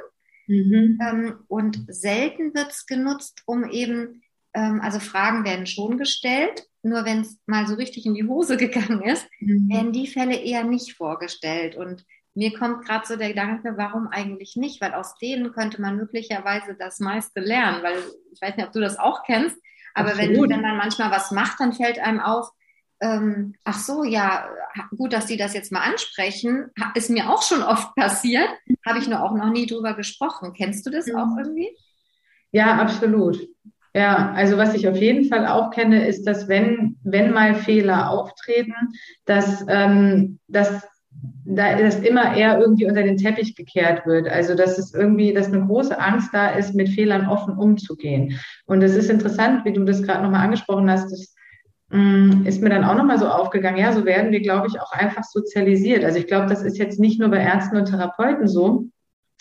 Mhm. 0.48 1.00
Ähm, 1.02 1.36
und 1.48 1.86
selten 1.88 2.54
wird 2.54 2.72
es 2.72 2.86
genutzt, 2.86 3.44
um 3.46 3.70
eben, 3.70 4.24
ähm, 4.54 4.82
also 4.82 5.00
Fragen 5.00 5.46
werden 5.46 5.68
schon 5.68 5.98
gestellt, 5.98 6.68
nur 6.84 7.06
wenn 7.06 7.22
es 7.22 7.40
mal 7.46 7.66
so 7.68 7.76
richtig 7.76 8.06
in 8.06 8.16
die 8.16 8.28
Hose 8.28 8.58
gegangen 8.58 9.02
ist, 9.04 9.26
mhm. 9.40 9.70
werden 9.70 9.94
die 9.94 10.08
Fälle 10.08 10.36
eher 10.36 10.66
nicht 10.66 10.98
vorgestellt. 10.98 11.78
Und 11.78 12.06
mir 12.34 12.58
kommt 12.58 12.86
gerade 12.86 13.06
so 13.06 13.16
der 13.18 13.30
Gedanke, 13.30 13.74
warum 13.76 14.08
eigentlich 14.08 14.56
nicht? 14.56 14.82
Weil 14.82 14.94
aus 14.94 15.16
denen 15.16 15.52
könnte 15.52 15.82
man 15.82 15.98
möglicherweise 15.98 16.76
das 16.76 17.00
meiste 17.00 17.40
lernen. 17.40 17.84
Weil 17.84 17.98
ich 18.32 18.42
weiß 18.42 18.56
nicht, 18.56 18.66
ob 18.66 18.74
du 18.74 18.80
das 18.80 18.98
auch 18.98 19.24
kennst, 19.24 19.58
aber 19.94 20.18
wenn, 20.18 20.34
wenn 20.34 20.62
man 20.62 20.78
manchmal 20.78 21.12
was 21.12 21.32
macht, 21.32 21.60
dann 21.60 21.74
fällt 21.74 22.00
einem 22.00 22.20
auf, 22.20 22.50
ähm, 23.02 23.56
ach 23.66 23.80
so, 23.80 24.04
ja, 24.04 24.48
gut, 24.96 25.12
dass 25.12 25.26
die 25.26 25.38
das 25.38 25.54
jetzt 25.54 25.72
mal 25.72 25.82
ansprechen, 25.82 26.68
ist 26.96 27.10
mir 27.10 27.30
auch 27.30 27.42
schon 27.42 27.64
oft 27.64 27.94
passiert, 27.96 28.50
habe 28.86 29.00
ich 29.00 29.08
nur 29.08 29.24
auch 29.24 29.34
noch 29.34 29.50
nie 29.50 29.66
drüber 29.66 29.96
gesprochen. 29.96 30.54
Kennst 30.56 30.86
du 30.86 30.92
das 30.92 31.08
mhm. 31.08 31.16
auch 31.16 31.38
irgendwie? 31.38 31.76
Ja, 32.52 32.76
absolut. 32.78 33.40
Ja, 33.94 34.32
also 34.34 34.58
was 34.58 34.74
ich 34.74 34.88
auf 34.88 34.96
jeden 34.96 35.28
Fall 35.28 35.48
auch 35.48 35.72
kenne, 35.72 36.08
ist, 36.08 36.26
dass 36.26 36.48
wenn, 36.48 36.98
wenn 37.04 37.32
mal 37.32 37.56
Fehler 37.56 38.10
auftreten, 38.10 38.74
dass, 39.26 39.66
ähm, 39.68 40.40
dass 40.48 40.88
da 41.46 41.76
das 41.76 42.00
immer 42.00 42.36
eher 42.36 42.60
irgendwie 42.60 42.88
unter 42.88 43.04
den 43.04 43.18
Teppich 43.18 43.56
gekehrt 43.56 44.06
wird. 44.06 44.28
Also 44.28 44.56
dass 44.56 44.78
es 44.78 44.94
irgendwie, 44.94 45.34
dass 45.34 45.48
eine 45.48 45.66
große 45.66 46.00
Angst 46.00 46.30
da 46.34 46.50
ist, 46.50 46.76
mit 46.76 46.90
Fehlern 46.90 47.28
offen 47.28 47.58
umzugehen. 47.58 48.40
Und 48.66 48.82
es 48.82 48.96
ist 48.96 49.10
interessant, 49.10 49.66
wie 49.66 49.74
du 49.74 49.84
das 49.84 50.04
gerade 50.04 50.24
nochmal 50.24 50.46
angesprochen 50.46 50.90
hast, 50.90 51.12
das 51.12 51.36
mm, 51.90 52.46
ist 52.46 52.62
mir 52.62 52.70
dann 52.70 52.84
auch 52.84 52.96
nochmal 52.96 53.20
so 53.20 53.28
aufgegangen. 53.28 53.80
Ja, 53.80 53.92
so 53.92 54.06
werden 54.06 54.32
wir, 54.32 54.42
glaube 54.42 54.68
ich, 54.68 54.80
auch 54.80 54.92
einfach 54.92 55.24
sozialisiert. 55.24 56.04
Also 56.04 56.20
ich 56.20 56.28
glaube, 56.28 56.48
das 56.48 56.64
ist 56.64 56.78
jetzt 56.78 57.00
nicht 57.00 57.20
nur 57.20 57.30
bei 57.30 57.40
Ärzten 57.40 57.78
und 57.78 57.86
Therapeuten 57.86 58.48
so, 58.48 58.86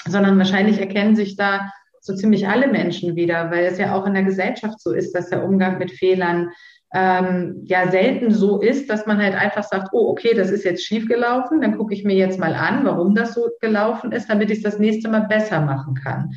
sondern 0.06 0.38
wahrscheinlich 0.38 0.80
erkennen 0.80 1.16
sich 1.16 1.36
da 1.36 1.70
so 2.00 2.14
ziemlich 2.14 2.48
alle 2.48 2.66
Menschen 2.66 3.14
wieder, 3.14 3.50
weil 3.50 3.64
es 3.66 3.78
ja 3.78 3.94
auch 3.94 4.06
in 4.06 4.14
der 4.14 4.22
Gesellschaft 4.22 4.80
so 4.80 4.92
ist, 4.92 5.14
dass 5.14 5.28
der 5.28 5.44
Umgang 5.44 5.78
mit 5.78 5.90
Fehlern 5.90 6.50
ähm, 6.92 7.62
ja 7.64 7.90
selten 7.90 8.30
so 8.30 8.60
ist, 8.60 8.90
dass 8.90 9.06
man 9.06 9.18
halt 9.18 9.34
einfach 9.34 9.62
sagt, 9.62 9.88
oh, 9.92 10.10
okay, 10.10 10.34
das 10.34 10.50
ist 10.50 10.64
jetzt 10.64 10.84
schiefgelaufen, 10.84 11.60
dann 11.60 11.76
gucke 11.76 11.94
ich 11.94 12.04
mir 12.04 12.16
jetzt 12.16 12.38
mal 12.38 12.54
an, 12.54 12.84
warum 12.84 13.14
das 13.14 13.34
so 13.34 13.48
gelaufen 13.60 14.12
ist, 14.12 14.28
damit 14.28 14.50
ich 14.50 14.62
das 14.62 14.78
nächste 14.78 15.08
Mal 15.08 15.26
besser 15.28 15.60
machen 15.60 15.94
kann. 15.94 16.32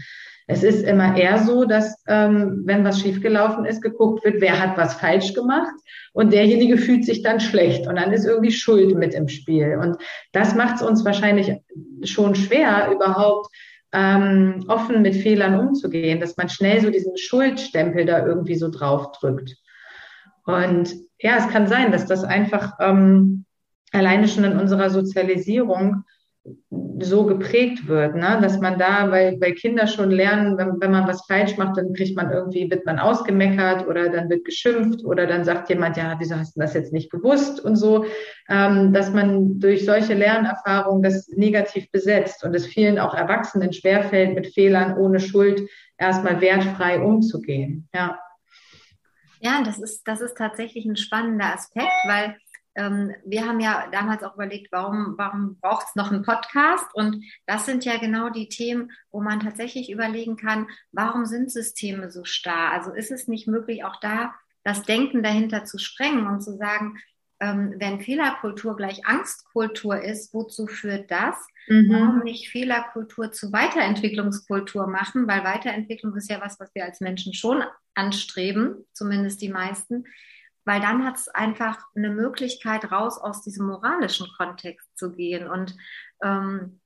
Es 0.45 0.61
ist 0.61 0.83
immer 0.83 1.15
eher 1.17 1.39
so, 1.39 1.63
dass 1.63 2.03
ähm, 2.07 2.63
wenn 2.65 2.83
was 2.83 2.99
schiefgelaufen 2.99 3.65
ist, 3.65 3.81
geguckt 3.81 4.25
wird, 4.25 4.41
wer 4.41 4.59
hat 4.59 4.77
was 4.77 4.95
falsch 4.95 5.33
gemacht 5.33 5.73
und 6.11 6.33
derjenige 6.33 6.77
fühlt 6.77 7.05
sich 7.05 7.23
dann 7.23 7.39
schlecht 7.39 7.87
und 7.87 7.95
dann 7.95 8.11
ist 8.11 8.25
irgendwie 8.25 8.51
Schuld 8.51 8.95
mit 8.95 9.13
im 9.13 9.29
Spiel. 9.29 9.77
Und 9.81 9.97
das 10.33 10.53
macht 10.53 10.75
es 10.75 10.81
uns 10.81 11.05
wahrscheinlich 11.05 11.53
schon 12.03 12.35
schwer, 12.35 12.89
überhaupt 12.93 13.47
ähm, 13.93 14.65
offen 14.67 15.01
mit 15.01 15.15
Fehlern 15.15 15.57
umzugehen, 15.59 16.19
dass 16.19 16.35
man 16.35 16.49
schnell 16.49 16.81
so 16.81 16.89
diesen 16.89 17.15
Schuldstempel 17.15 18.05
da 18.05 18.25
irgendwie 18.25 18.55
so 18.55 18.69
draufdrückt. 18.69 19.55
Und 20.45 20.93
ja, 21.19 21.37
es 21.37 21.47
kann 21.49 21.67
sein, 21.67 21.91
dass 21.91 22.05
das 22.05 22.23
einfach 22.23 22.73
ähm, 22.79 23.45
alleine 23.91 24.27
schon 24.27 24.43
in 24.43 24.59
unserer 24.59 24.89
Sozialisierung 24.89 26.03
so 26.99 27.25
geprägt 27.25 27.87
wird, 27.87 28.15
ne? 28.15 28.37
dass 28.41 28.59
man 28.59 28.77
da, 28.77 29.09
weil, 29.11 29.39
weil 29.39 29.53
Kinder 29.53 29.87
schon 29.87 30.11
lernen, 30.11 30.57
wenn, 30.57 30.81
wenn 30.81 30.91
man 30.91 31.07
was 31.07 31.25
falsch 31.25 31.57
macht, 31.57 31.77
dann 31.77 31.93
kriegt 31.93 32.17
man 32.17 32.31
irgendwie, 32.31 32.69
wird 32.69 32.85
man 32.85 32.99
ausgemeckert 32.99 33.87
oder 33.87 34.09
dann 34.09 34.29
wird 34.29 34.43
geschimpft 34.43 35.05
oder 35.05 35.25
dann 35.25 35.45
sagt 35.45 35.69
jemand, 35.69 35.95
ja, 35.95 36.15
wieso 36.19 36.35
hast 36.35 36.55
du 36.55 36.59
das 36.59 36.73
jetzt 36.73 36.91
nicht 36.91 37.09
gewusst 37.09 37.61
und 37.61 37.77
so, 37.77 38.05
ähm, 38.49 38.91
dass 38.91 39.13
man 39.13 39.59
durch 39.59 39.85
solche 39.85 40.15
Lernerfahrungen 40.15 41.03
das 41.03 41.29
negativ 41.29 41.89
besetzt 41.91 42.43
und 42.43 42.53
es 42.53 42.65
vielen 42.65 42.99
auch 42.99 43.13
Erwachsenen 43.13 43.71
schwerfällt, 43.71 44.35
mit 44.35 44.47
Fehlern 44.47 44.97
ohne 44.97 45.21
Schuld 45.21 45.61
erstmal 45.97 46.41
wertfrei 46.41 46.99
umzugehen. 46.99 47.87
Ja. 47.93 48.19
Ja, 49.43 49.61
das 49.61 49.77
ist, 49.77 50.07
das 50.07 50.21
ist 50.21 50.37
tatsächlich 50.37 50.85
ein 50.85 50.95
spannender 50.95 51.53
Aspekt, 51.53 51.91
weil 52.07 52.37
ähm, 52.75 53.13
wir 53.25 53.45
haben 53.45 53.59
ja 53.59 53.89
damals 53.91 54.23
auch 54.23 54.35
überlegt, 54.35 54.71
warum, 54.71 55.15
warum 55.17 55.59
braucht 55.59 55.87
es 55.87 55.95
noch 55.95 56.11
einen 56.11 56.23
Podcast? 56.23 56.85
Und 56.93 57.25
das 57.45 57.65
sind 57.65 57.83
ja 57.83 57.97
genau 57.97 58.29
die 58.29 58.47
Themen, 58.47 58.91
wo 59.11 59.19
man 59.19 59.41
tatsächlich 59.41 59.91
überlegen 59.91 60.37
kann, 60.37 60.69
warum 60.93 61.25
sind 61.25 61.51
Systeme 61.51 62.09
so 62.09 62.23
starr? 62.23 62.71
Also 62.71 62.93
ist 62.93 63.11
es 63.11 63.27
nicht 63.27 63.45
möglich, 63.45 63.83
auch 63.83 63.99
da 63.99 64.33
das 64.63 64.83
Denken 64.83 65.23
dahinter 65.23 65.65
zu 65.65 65.77
sprengen 65.77 66.25
und 66.25 66.41
zu 66.41 66.55
sagen, 66.55 66.97
ähm, 67.43 67.73
wenn 67.77 67.99
Fehlerkultur 67.99 68.77
gleich 68.77 69.05
Angstkultur 69.05 70.01
ist, 70.01 70.33
wozu 70.33 70.65
führt 70.65 71.11
das? 71.11 71.35
Mhm. 71.67 71.91
Warum 71.91 72.19
nicht 72.19 72.49
Fehlerkultur 72.49 73.33
zu 73.33 73.51
Weiterentwicklungskultur 73.51 74.87
machen? 74.87 75.27
Weil 75.27 75.43
Weiterentwicklung 75.43 76.15
ist 76.15 76.29
ja 76.29 76.39
was, 76.39 76.57
was 76.61 76.73
wir 76.73 76.85
als 76.85 77.01
Menschen 77.01 77.33
schon 77.33 77.61
anstreben, 77.95 78.85
zumindest 78.93 79.41
die 79.41 79.49
meisten. 79.49 80.05
Weil 80.63 80.79
dann 80.79 81.03
hat 81.03 81.17
es 81.17 81.27
einfach 81.27 81.83
eine 81.93 82.09
Möglichkeit, 82.09 82.89
raus 82.93 83.17
aus 83.17 83.41
diesem 83.41 83.67
moralischen 83.67 84.27
Kontext 84.37 84.97
zu 84.97 85.11
gehen. 85.11 85.49
Und 85.49 85.75
ähm, 86.23 86.79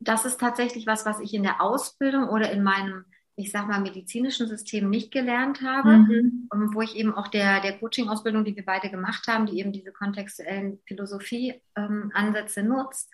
das 0.00 0.24
ist 0.24 0.40
tatsächlich 0.40 0.88
was, 0.88 1.06
was 1.06 1.20
ich 1.20 1.32
in 1.32 1.44
der 1.44 1.60
Ausbildung 1.60 2.28
oder 2.28 2.50
in 2.50 2.64
meinem 2.64 3.04
ich 3.42 3.50
sag 3.50 3.68
mal, 3.68 3.80
medizinischen 3.80 4.46
System 4.46 4.88
nicht 4.88 5.10
gelernt 5.10 5.60
habe, 5.62 5.98
mhm. 5.98 6.48
wo 6.72 6.80
ich 6.80 6.96
eben 6.96 7.14
auch 7.14 7.28
der, 7.28 7.60
der 7.60 7.78
Coaching-Ausbildung, 7.78 8.44
die 8.44 8.56
wir 8.56 8.64
beide 8.64 8.90
gemacht 8.90 9.26
haben, 9.26 9.46
die 9.46 9.58
eben 9.58 9.72
diese 9.72 9.92
kontextuellen 9.92 10.80
Philosophie-Ansätze 10.86 12.60
ähm, 12.60 12.68
nutzt, 12.68 13.10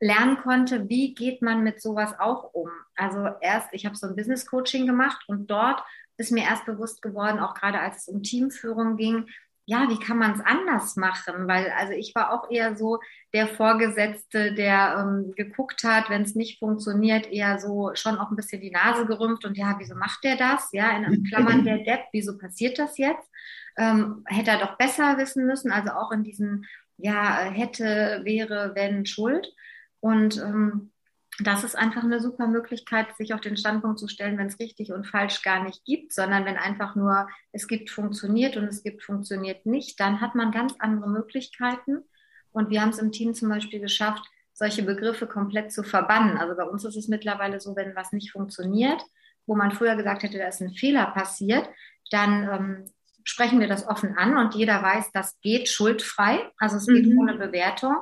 lernen 0.00 0.38
konnte, 0.38 0.88
wie 0.88 1.14
geht 1.14 1.42
man 1.42 1.62
mit 1.62 1.80
sowas 1.80 2.14
auch 2.18 2.54
um. 2.54 2.70
Also 2.94 3.28
erst, 3.40 3.68
ich 3.72 3.84
habe 3.86 3.96
so 3.96 4.06
ein 4.06 4.16
Business-Coaching 4.16 4.86
gemacht 4.86 5.24
und 5.28 5.50
dort 5.50 5.82
ist 6.16 6.32
mir 6.32 6.44
erst 6.44 6.66
bewusst 6.66 7.02
geworden, 7.02 7.38
auch 7.38 7.54
gerade 7.54 7.80
als 7.80 8.02
es 8.02 8.08
um 8.08 8.22
Teamführung 8.22 8.96
ging, 8.96 9.28
ja, 9.68 9.86
wie 9.90 9.98
kann 9.98 10.16
man 10.16 10.32
es 10.32 10.40
anders 10.40 10.96
machen? 10.96 11.46
Weil, 11.46 11.70
also 11.76 11.92
ich 11.92 12.14
war 12.14 12.32
auch 12.32 12.50
eher 12.50 12.74
so 12.74 13.00
der 13.34 13.46
Vorgesetzte, 13.46 14.54
der 14.54 14.96
ähm, 14.98 15.34
geguckt 15.36 15.84
hat, 15.84 16.08
wenn 16.08 16.22
es 16.22 16.34
nicht 16.34 16.58
funktioniert, 16.58 17.30
eher 17.30 17.58
so 17.58 17.90
schon 17.92 18.16
auch 18.16 18.30
ein 18.30 18.36
bisschen 18.36 18.62
die 18.62 18.70
Nase 18.70 19.04
gerümpft 19.04 19.44
und 19.44 19.58
ja, 19.58 19.76
wieso 19.78 19.94
macht 19.94 20.24
der 20.24 20.36
das? 20.36 20.70
Ja, 20.72 20.96
in 20.96 21.22
Klammern 21.28 21.64
der 21.64 21.84
Depp, 21.84 22.06
wieso 22.12 22.38
passiert 22.38 22.78
das 22.78 22.96
jetzt? 22.96 23.28
Ähm, 23.76 24.24
hätte 24.24 24.52
er 24.52 24.58
doch 24.58 24.78
besser 24.78 25.18
wissen 25.18 25.44
müssen, 25.44 25.70
also 25.70 25.90
auch 25.90 26.12
in 26.12 26.24
diesen, 26.24 26.64
ja, 26.96 27.40
hätte, 27.40 28.22
wäre, 28.24 28.72
wenn, 28.74 29.04
Schuld. 29.04 29.52
Und 30.00 30.38
ähm, 30.38 30.92
das 31.40 31.62
ist 31.62 31.76
einfach 31.76 32.02
eine 32.02 32.20
super 32.20 32.48
Möglichkeit, 32.48 33.16
sich 33.16 33.32
auf 33.32 33.40
den 33.40 33.56
Standpunkt 33.56 33.98
zu 33.98 34.08
stellen, 34.08 34.38
wenn 34.38 34.48
es 34.48 34.58
richtig 34.58 34.92
und 34.92 35.06
falsch 35.06 35.42
gar 35.42 35.62
nicht 35.62 35.84
gibt, 35.84 36.12
sondern 36.12 36.44
wenn 36.44 36.56
einfach 36.56 36.96
nur 36.96 37.28
es 37.52 37.68
gibt 37.68 37.90
funktioniert 37.90 38.56
und 38.56 38.64
es 38.64 38.82
gibt 38.82 39.04
funktioniert 39.04 39.64
nicht, 39.64 40.00
dann 40.00 40.20
hat 40.20 40.34
man 40.34 40.50
ganz 40.50 40.74
andere 40.80 41.08
Möglichkeiten. 41.08 42.04
Und 42.50 42.70
wir 42.70 42.80
haben 42.80 42.88
es 42.88 42.98
im 42.98 43.12
Team 43.12 43.34
zum 43.34 43.48
Beispiel 43.48 43.78
geschafft, 43.78 44.24
solche 44.52 44.82
Begriffe 44.82 45.28
komplett 45.28 45.72
zu 45.72 45.84
verbannen. 45.84 46.38
Also 46.38 46.56
bei 46.56 46.64
uns 46.64 46.84
ist 46.84 46.96
es 46.96 47.06
mittlerweile 47.06 47.60
so, 47.60 47.76
wenn 47.76 47.94
was 47.94 48.12
nicht 48.12 48.32
funktioniert, 48.32 49.00
wo 49.46 49.54
man 49.54 49.70
früher 49.70 49.94
gesagt 49.94 50.24
hätte, 50.24 50.38
da 50.38 50.48
ist 50.48 50.60
ein 50.60 50.74
Fehler 50.74 51.06
passiert, 51.06 51.68
dann 52.10 52.48
ähm, 52.50 52.84
sprechen 53.22 53.60
wir 53.60 53.68
das 53.68 53.86
offen 53.86 54.18
an 54.18 54.36
und 54.36 54.56
jeder 54.56 54.82
weiß, 54.82 55.12
das 55.12 55.38
geht 55.40 55.68
schuldfrei. 55.68 56.50
Also 56.58 56.78
es 56.78 56.86
geht 56.86 57.06
mhm. 57.06 57.18
ohne 57.18 57.34
Bewertung. 57.34 57.94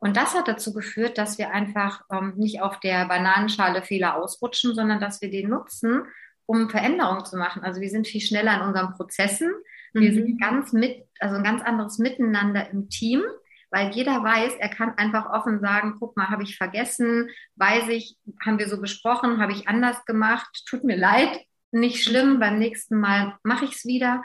Und 0.00 0.16
das 0.16 0.34
hat 0.34 0.46
dazu 0.46 0.72
geführt, 0.72 1.18
dass 1.18 1.38
wir 1.38 1.50
einfach 1.50 2.02
ähm, 2.12 2.34
nicht 2.36 2.62
auf 2.62 2.78
der 2.80 3.06
Bananenschale 3.06 3.82
Fehler 3.82 4.16
ausrutschen, 4.16 4.74
sondern 4.74 5.00
dass 5.00 5.20
wir 5.20 5.30
den 5.30 5.50
nutzen, 5.50 6.02
um 6.46 6.70
Veränderungen 6.70 7.24
zu 7.24 7.36
machen. 7.36 7.62
Also 7.62 7.80
wir 7.80 7.90
sind 7.90 8.06
viel 8.06 8.20
schneller 8.20 8.54
in 8.56 8.68
unseren 8.68 8.94
Prozessen. 8.94 9.52
Wir 9.92 10.10
mhm. 10.10 10.14
sind 10.14 10.40
ganz 10.40 10.72
mit, 10.72 11.04
also 11.18 11.36
ein 11.36 11.44
ganz 11.44 11.62
anderes 11.62 11.98
Miteinander 11.98 12.70
im 12.70 12.88
Team, 12.88 13.22
weil 13.70 13.90
jeder 13.90 14.22
weiß, 14.22 14.54
er 14.58 14.68
kann 14.68 14.96
einfach 14.96 15.30
offen 15.30 15.60
sagen, 15.60 15.96
guck 15.98 16.16
mal, 16.16 16.28
habe 16.28 16.44
ich 16.44 16.56
vergessen, 16.56 17.28
weiß 17.56 17.88
ich, 17.88 18.16
haben 18.44 18.58
wir 18.58 18.68
so 18.68 18.80
besprochen, 18.80 19.40
habe 19.40 19.52
ich 19.52 19.68
anders 19.68 20.04
gemacht, 20.04 20.62
tut 20.66 20.84
mir 20.84 20.96
leid, 20.96 21.40
nicht 21.70 22.02
schlimm, 22.02 22.38
beim 22.38 22.58
nächsten 22.58 22.98
Mal 22.98 23.36
mache 23.42 23.66
ich 23.66 23.72
es 23.72 23.84
wieder. 23.84 24.22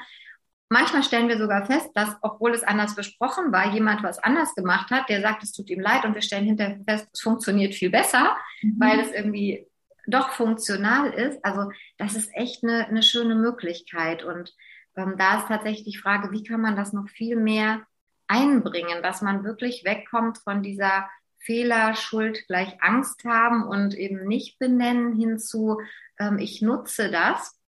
Manchmal 0.74 1.04
stellen 1.04 1.28
wir 1.28 1.38
sogar 1.38 1.68
fest, 1.68 1.92
dass, 1.94 2.18
obwohl 2.24 2.52
es 2.56 2.64
anders 2.64 2.96
besprochen 2.96 3.52
war, 3.52 3.72
jemand 3.76 4.02
was 4.02 4.18
anders 4.18 4.56
gemacht 4.56 4.90
hat, 4.90 5.08
der 5.08 5.22
sagt, 5.22 5.44
es 5.44 5.52
tut 5.52 5.70
ihm 5.70 5.80
leid 5.80 6.04
und 6.04 6.16
wir 6.16 6.24
stellen 6.24 6.46
hinterher 6.46 6.80
fest, 6.84 7.08
es 7.14 7.22
funktioniert 7.22 7.76
viel 7.76 7.92
besser, 7.92 8.36
mhm. 8.64 8.76
weil 8.80 9.00
es 9.00 9.12
irgendwie 9.12 9.68
doch 10.08 10.32
funktional 10.32 11.14
ist. 11.14 11.46
Also 11.46 11.70
das 12.00 12.16
ist 12.16 12.32
echt 12.34 12.64
eine, 12.64 12.88
eine 12.88 13.04
schöne 13.04 13.36
Möglichkeit. 13.36 14.24
Und 14.24 14.52
ähm, 14.98 15.14
da 15.16 15.38
ist 15.38 15.48
tatsächlich 15.48 15.84
die 15.84 15.96
Frage, 15.96 16.32
wie 16.32 16.44
kann 16.44 16.60
man 16.60 16.76
das 16.76 16.92
noch 16.92 17.08
viel 17.08 17.36
mehr 17.36 17.84
einbringen, 18.28 19.04
dass 19.04 19.22
man 19.22 19.44
wirklich 19.44 19.84
wegkommt 19.86 20.40
von 20.40 20.64
dieser 20.64 21.08
Fehler, 21.38 21.94
Schuld 21.94 22.48
gleich 22.48 22.82
Angst 22.82 23.26
haben 23.26 23.64
und 23.64 23.94
eben 23.94 24.26
nicht 24.26 24.58
benennen 24.58 25.14
hinzu, 25.14 25.80
ähm, 26.18 26.40
ich 26.40 26.64
nutze 26.64 27.12
das, 27.12 27.60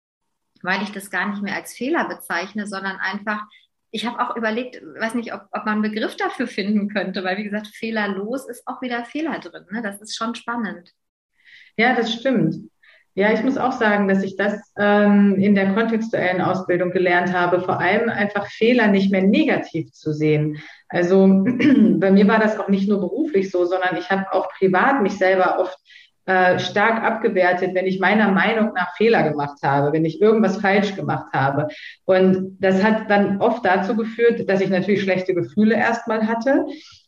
weil 0.66 0.82
ich 0.84 0.92
das 0.92 1.10
gar 1.10 1.30
nicht 1.30 1.42
mehr 1.42 1.56
als 1.56 1.74
Fehler 1.74 2.08
bezeichne, 2.08 2.68
sondern 2.68 2.98
einfach, 2.98 3.44
ich 3.92 4.06
habe 4.06 4.20
auch 4.20 4.36
überlegt, 4.36 4.82
weiß 5.00 5.16
nicht, 5.16 5.34
ob, 5.34 5.42
ob 5.52 5.66
man 5.66 5.76
einen 5.76 5.82
Begriff 5.82 6.18
dafür 6.18 6.48
finden 6.48 6.90
könnte, 6.90 7.24
weil 7.24 7.38
wie 7.38 7.44
gesagt, 7.44 7.68
fehlerlos 7.68 8.48
ist 8.48 8.68
auch 8.68 8.82
wieder 8.82 9.06
Fehler 9.06 9.40
drin. 9.40 9.66
Ne? 9.72 9.82
Das 9.82 10.02
ist 10.02 10.16
schon 10.16 10.36
spannend. 10.36 10.92
Ja, 11.78 11.96
das 11.96 12.14
stimmt. 12.14 12.56
Ja, 13.18 13.32
ich 13.32 13.42
muss 13.44 13.58
auch 13.58 13.72
sagen, 13.72 14.10
dass 14.10 14.24
ich 14.24 14.36
das 14.36 14.74
ähm, 14.78 15.36
in 15.40 15.56
der 15.56 15.74
kontextuellen 15.74 16.42
Ausbildung 16.42 16.92
gelernt 16.92 17.32
habe, 17.32 17.62
vor 17.62 17.80
allem 17.80 18.10
einfach 18.10 18.46
Fehler 18.48 18.88
nicht 18.88 19.10
mehr 19.10 19.24
negativ 19.24 19.94
zu 19.94 20.12
sehen. 20.12 20.62
Also 20.90 21.26
bei 21.98 22.12
mir 22.12 22.28
war 22.28 22.40
das 22.40 22.60
auch 22.60 22.68
nicht 22.68 22.90
nur 22.90 23.00
beruflich 23.00 23.52
so, 23.52 23.64
sondern 23.64 23.96
ich 23.96 24.10
habe 24.10 24.26
auch 24.34 24.50
privat 24.50 25.02
mich 25.02 25.18
selber 25.18 25.60
oft 25.60 25.78
äh, 26.26 26.60
stark 26.60 27.04
abgewertet, 27.04 27.76
wenn 27.76 27.86
ich 27.86 28.00
meiner 28.00 28.32
Meinung 28.32 28.74
nach 28.74 28.96
Fehler 28.96 29.24
gemacht 29.24 29.60
habe, 29.64 29.94
wenn 29.94 30.06
ich 30.06 30.22
irgendwas 30.22 30.58
falsch 30.58 30.96
gemacht 30.96 31.28
habe. 31.34 31.68
Und 32.06 32.58
das 32.60 32.84
hat 32.84 33.10
dann 33.10 33.42
oft 33.42 33.64
dazu 33.66 33.96
geführt, 33.96 34.50
dass 34.50 34.62
ich 34.62 34.70
natürlich 34.70 35.04
schlechte 35.04 35.34
Gefühle 35.34 35.76
erstmal 35.76 36.28
hatte, 36.28 36.66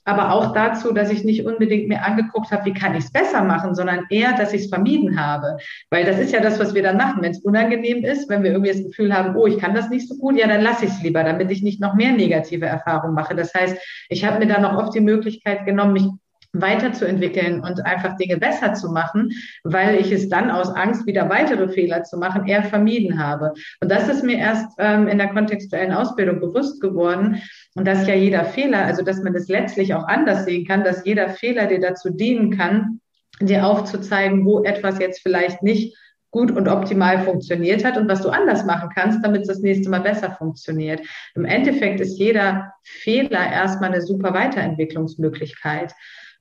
aber 0.07 0.31
auch 0.31 0.53
dazu, 0.53 0.93
dass 0.93 1.11
ich 1.11 1.25
nicht 1.25 1.45
unbedingt 1.45 1.89
mir 1.89 2.05
angeguckt 2.05 2.51
habe, 2.51 2.65
wie 2.65 2.73
kann 2.73 2.95
ich 2.95 3.03
es 3.03 3.11
besser 3.11 3.43
machen, 3.43 3.75
sondern 3.75 4.05
eher, 4.09 4.33
dass 4.37 4.53
ich 4.53 4.61
es 4.61 4.69
vermieden 4.69 5.19
habe. 5.19 5.57
Weil 5.89 6.05
das 6.05 6.17
ist 6.17 6.31
ja 6.31 6.39
das, 6.39 6.59
was 6.59 6.73
wir 6.73 6.81
dann 6.81 6.95
machen. 6.95 7.21
Wenn 7.21 7.31
es 7.31 7.41
unangenehm 7.41 8.05
ist, 8.05 8.29
wenn 8.29 8.41
wir 8.41 8.51
irgendwie 8.51 8.71
das 8.71 8.83
Gefühl 8.83 9.13
haben, 9.13 9.35
oh, 9.35 9.47
ich 9.47 9.57
kann 9.57 9.75
das 9.75 9.89
nicht 9.89 10.07
so 10.07 10.15
gut, 10.15 10.37
ja, 10.37 10.47
dann 10.47 10.61
lasse 10.61 10.85
ich 10.85 10.91
es 10.91 11.01
lieber, 11.01 11.25
damit 11.25 11.51
ich 11.51 11.61
nicht 11.61 11.81
noch 11.81 11.93
mehr 11.95 12.13
negative 12.13 12.67
Erfahrungen 12.67 13.15
mache. 13.15 13.35
Das 13.35 13.53
heißt, 13.53 13.77
ich 14.07 14.23
habe 14.23 14.39
mir 14.39 14.47
dann 14.47 14.61
noch 14.61 14.77
oft 14.77 14.95
die 14.95 15.01
Möglichkeit 15.01 15.65
genommen, 15.65 15.93
mich 15.93 16.07
weiterzuentwickeln 16.53 17.61
und 17.61 17.85
einfach 17.85 18.15
Dinge 18.17 18.37
besser 18.37 18.73
zu 18.73 18.89
machen, 18.89 19.31
weil 19.63 19.95
ich 19.95 20.11
es 20.11 20.29
dann 20.29 20.49
aus 20.49 20.69
Angst, 20.69 21.05
wieder 21.05 21.29
weitere 21.29 21.69
Fehler 21.69 22.03
zu 22.03 22.17
machen, 22.17 22.47
eher 22.47 22.63
vermieden 22.63 23.19
habe. 23.19 23.53
Und 23.81 23.91
das 23.91 24.07
ist 24.07 24.23
mir 24.23 24.37
erst 24.37 24.71
ähm, 24.79 25.07
in 25.07 25.17
der 25.17 25.29
kontextuellen 25.29 25.93
Ausbildung 25.93 26.39
bewusst 26.39 26.81
geworden. 26.81 27.41
Und 27.75 27.85
dass 27.85 28.07
ja 28.07 28.15
jeder 28.15 28.45
Fehler, 28.45 28.85
also 28.85 29.03
dass 29.03 29.21
man 29.21 29.33
das 29.33 29.47
letztlich 29.47 29.93
auch 29.93 30.07
anders 30.07 30.45
sehen 30.45 30.65
kann, 30.65 30.83
dass 30.83 31.05
jeder 31.05 31.29
Fehler 31.29 31.67
dir 31.67 31.79
dazu 31.79 32.09
dienen 32.09 32.57
kann, 32.57 33.01
dir 33.39 33.65
aufzuzeigen, 33.65 34.45
wo 34.45 34.63
etwas 34.63 34.99
jetzt 34.99 35.21
vielleicht 35.21 35.61
nicht 35.61 35.95
gut 36.31 36.51
und 36.51 36.67
optimal 36.67 37.23
funktioniert 37.23 37.83
hat 37.83 37.97
und 37.97 38.09
was 38.09 38.21
du 38.21 38.29
anders 38.29 38.65
machen 38.65 38.89
kannst, 38.93 39.23
damit 39.23 39.41
es 39.41 39.47
das 39.47 39.59
nächste 39.59 39.89
Mal 39.89 40.01
besser 40.01 40.31
funktioniert. 40.31 41.01
Im 41.35 41.45
Endeffekt 41.45 41.99
ist 41.99 42.19
jeder 42.19 42.73
Fehler 42.83 43.51
erstmal 43.51 43.91
eine 43.91 44.01
super 44.01 44.33
Weiterentwicklungsmöglichkeit. 44.33 45.93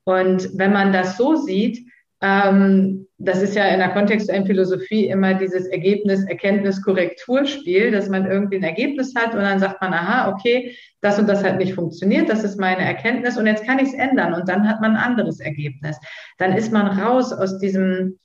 Und 0.07 0.57
wenn 0.57 0.73
man 0.73 0.93
das 0.93 1.17
so 1.17 1.35
sieht, 1.35 1.85
ähm, 2.23 3.09
das 3.19 3.43
ist 3.43 3.57
ja 3.57 3.65
in 3.67 3.81
der 3.81 3.91
kontextuellen 3.91 4.47
Philosophie 4.47 5.07
immer 5.07 5.35
dieses 5.35 5.67
Ergebnis-Erkenntnis-Korrekturspiel, 5.67 7.91
dass 7.91 8.09
man 8.09 8.31
irgendwie 8.31 8.57
ein 8.57 8.63
Ergebnis 8.63 9.15
hat 9.17 9.35
und 9.35 9.41
dann 9.41 9.59
sagt 9.59 9.81
man, 9.81 9.93
aha, 9.93 10.33
okay, 10.33 10.77
das 11.01 11.19
und 11.19 11.29
das 11.29 11.43
hat 11.43 11.59
nicht 11.59 11.75
funktioniert, 11.75 12.29
das 12.29 12.45
ist 12.45 12.61
meine 12.61 12.85
Erkenntnis 12.85 13.37
und 13.37 13.47
jetzt 13.47 13.65
kann 13.65 13.81
ich 13.81 13.89
es 13.89 13.95
ändern 13.95 14.35
und 14.35 14.49
dann 14.49 14.69
hat 14.69 14.81
man 14.81 14.93
ein 14.93 15.03
anderes 15.03 15.41
Ergebnis. 15.41 15.99
Dann 16.39 16.53
ist 16.53 16.73
man 16.73 16.87
raus 16.87 17.33
aus 17.33 17.59
diesem 17.59 18.21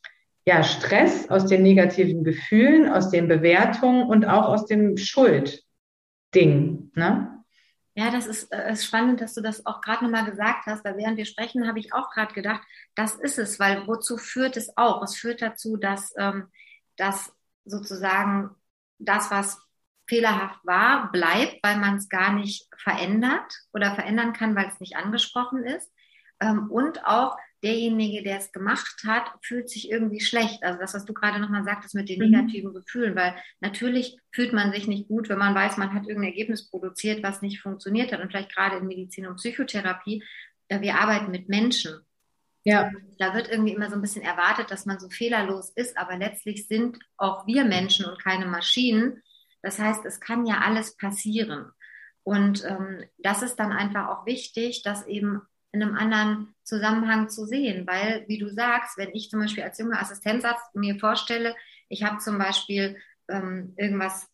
ja, 0.46 0.62
Stress, 0.64 1.28
aus 1.30 1.48
den 1.48 1.64
negativen 1.64 2.24
Gefühlen, 2.24 2.92
aus 2.92 3.10
den 3.10 3.28
Bewertungen 3.28 4.08
und 4.08 4.26
auch 4.26 4.50
aus 4.50 4.68
dem 4.68 4.98
Schuldding. 4.98 6.92
Ne? 6.96 7.41
Ja, 7.96 8.10
das 8.10 8.26
ist, 8.26 8.52
äh, 8.54 8.72
ist 8.72 8.86
spannend, 8.86 9.20
dass 9.20 9.34
du 9.34 9.42
das 9.42 9.66
auch 9.66 9.82
gerade 9.82 10.06
nochmal 10.06 10.26
gesagt 10.26 10.66
hast, 10.66 10.86
weil 10.86 10.98
während 10.98 11.18
wir 11.18 11.26
sprechen, 11.26 11.68
habe 11.68 11.80
ich 11.80 11.94
auch 11.94 12.10
gerade 12.12 12.34
gedacht, 12.34 12.62
das 12.96 13.16
ist 13.16 13.38
es, 13.38 13.60
weil 13.60 13.86
wozu 13.88 14.18
führt 14.18 14.56
es 14.56 14.78
auch? 14.78 15.04
Es 15.04 15.16
führt 15.18 15.42
dazu, 15.42 15.76
dass, 15.76 16.14
ähm, 16.18 16.48
dass 16.96 17.34
sozusagen 17.66 18.56
das, 18.98 19.30
was 19.30 19.60
fehlerhaft 20.08 20.60
war, 20.66 21.12
bleibt, 21.12 21.60
weil 21.64 21.78
man 21.78 21.98
es 21.98 22.08
gar 22.10 22.34
nicht 22.34 22.68
verändert 22.78 23.54
oder 23.74 23.94
verändern 23.96 24.34
kann, 24.34 24.56
weil 24.56 24.68
es 24.68 24.80
nicht 24.80 24.96
angesprochen 24.96 25.64
ist. 25.66 25.92
Ähm, 26.40 26.72
und 26.72 27.06
auch 27.06 27.38
derjenige, 27.64 28.24
der 28.24 28.38
es 28.38 28.52
gemacht 28.52 29.04
hat, 29.06 29.32
fühlt 29.42 29.70
sich 29.70 29.92
irgendwie 29.92 30.20
schlecht. 30.20 30.64
Also 30.64 30.80
das, 30.80 30.94
was 30.94 31.06
du 31.06 31.14
gerade 31.14 31.40
nochmal 31.40 31.64
sagtest 31.64 31.96
mit 31.96 32.10
den 32.10 32.20
mhm. 32.20 32.32
negativen 32.32 32.74
Gefühlen, 32.74 33.16
weil 33.16 33.36
natürlich 33.60 34.18
fühlt 34.32 34.54
man 34.54 34.72
sich 34.72 34.88
nicht 34.88 35.08
gut, 35.08 35.30
wenn 35.30 35.38
man 35.38 35.56
weiß, 35.56 35.78
man 35.78 35.94
hat 35.94 36.08
irgendein 36.08 36.32
Ergebnis 36.32 36.70
produziert, 36.70 37.24
was 37.24 37.42
nicht 37.42 37.62
funktioniert 37.62 38.12
hat. 38.12 38.22
Und 38.22 38.30
vielleicht 38.30 38.56
gerade 38.56 38.78
in 38.78 38.88
Medizin 38.88 39.28
und 39.28 39.36
Psychotherapie, 39.36 40.24
äh, 40.68 40.82
wir 40.82 40.96
arbeiten 40.96 41.32
mit 41.32 41.50
Menschen. 41.50 42.02
Ja. 42.64 42.92
Da 43.18 43.34
wird 43.34 43.50
irgendwie 43.50 43.74
immer 43.74 43.90
so 43.90 43.96
ein 43.96 44.02
bisschen 44.02 44.24
erwartet, 44.24 44.72
dass 44.72 44.86
man 44.86 45.00
so 45.00 45.10
fehlerlos 45.10 45.72
ist, 45.72 45.98
aber 45.98 46.18
letztlich 46.18 46.68
sind 46.68 47.00
auch 47.18 47.48
wir 47.48 47.66
Menschen 47.66 48.06
und 48.06 48.22
keine 48.22 48.46
Maschinen. 48.46 49.22
Das 49.62 49.80
heißt, 49.80 50.06
es 50.06 50.20
kann 50.20 50.46
ja 50.46 50.60
alles 50.60 50.96
passieren. 50.96 51.72
Und 52.24 52.64
ähm, 52.66 53.04
das 53.18 53.42
ist 53.42 53.56
dann 53.56 53.72
einfach 53.72 54.10
auch 54.10 54.26
wichtig, 54.26 54.84
dass 54.84 55.08
eben 55.08 55.42
in 55.72 55.82
einem 55.82 55.96
anderen 55.96 56.56
Zusammenhang 56.64 57.30
zu 57.30 57.46
sehen. 57.46 57.88
Weil, 57.88 58.26
wie 58.28 58.38
du 58.38 58.50
sagst, 58.50 58.98
wenn 58.98 59.14
ich 59.14 59.30
zum 59.30 59.40
Beispiel 59.40 59.64
als 59.64 59.78
junger 59.78 60.02
Assistenzarzt 60.02 60.76
mir 60.76 61.00
vorstelle, 61.00 61.56
ich 61.90 62.04
habe 62.04 62.20
zum 62.20 62.38
Beispiel 62.38 62.98
ähm, 63.30 63.74
irgendwas 63.78 64.28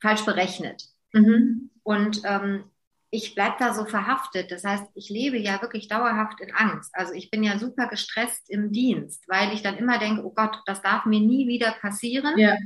falsch 0.00 0.24
berechnet. 0.24 0.84
Mhm. 1.12 1.70
Und 1.82 2.22
ähm, 2.24 2.64
ich 3.10 3.34
bleibe 3.34 3.56
da 3.60 3.72
so 3.72 3.84
verhaftet. 3.84 4.50
Das 4.50 4.64
heißt, 4.64 4.84
ich 4.94 5.08
lebe 5.08 5.38
ja 5.38 5.62
wirklich 5.62 5.86
dauerhaft 5.88 6.40
in 6.40 6.52
Angst. 6.52 6.90
Also 6.94 7.12
ich 7.12 7.30
bin 7.30 7.44
ja 7.44 7.58
super 7.58 7.86
gestresst 7.86 8.50
im 8.50 8.72
Dienst, 8.72 9.24
weil 9.28 9.52
ich 9.52 9.62
dann 9.62 9.76
immer 9.76 9.98
denke, 9.98 10.24
oh 10.24 10.32
Gott, 10.34 10.60
das 10.66 10.82
darf 10.82 11.04
mir 11.04 11.20
nie 11.20 11.46
wieder 11.46 11.72
passieren. 11.80 12.36
Ja. 12.36 12.56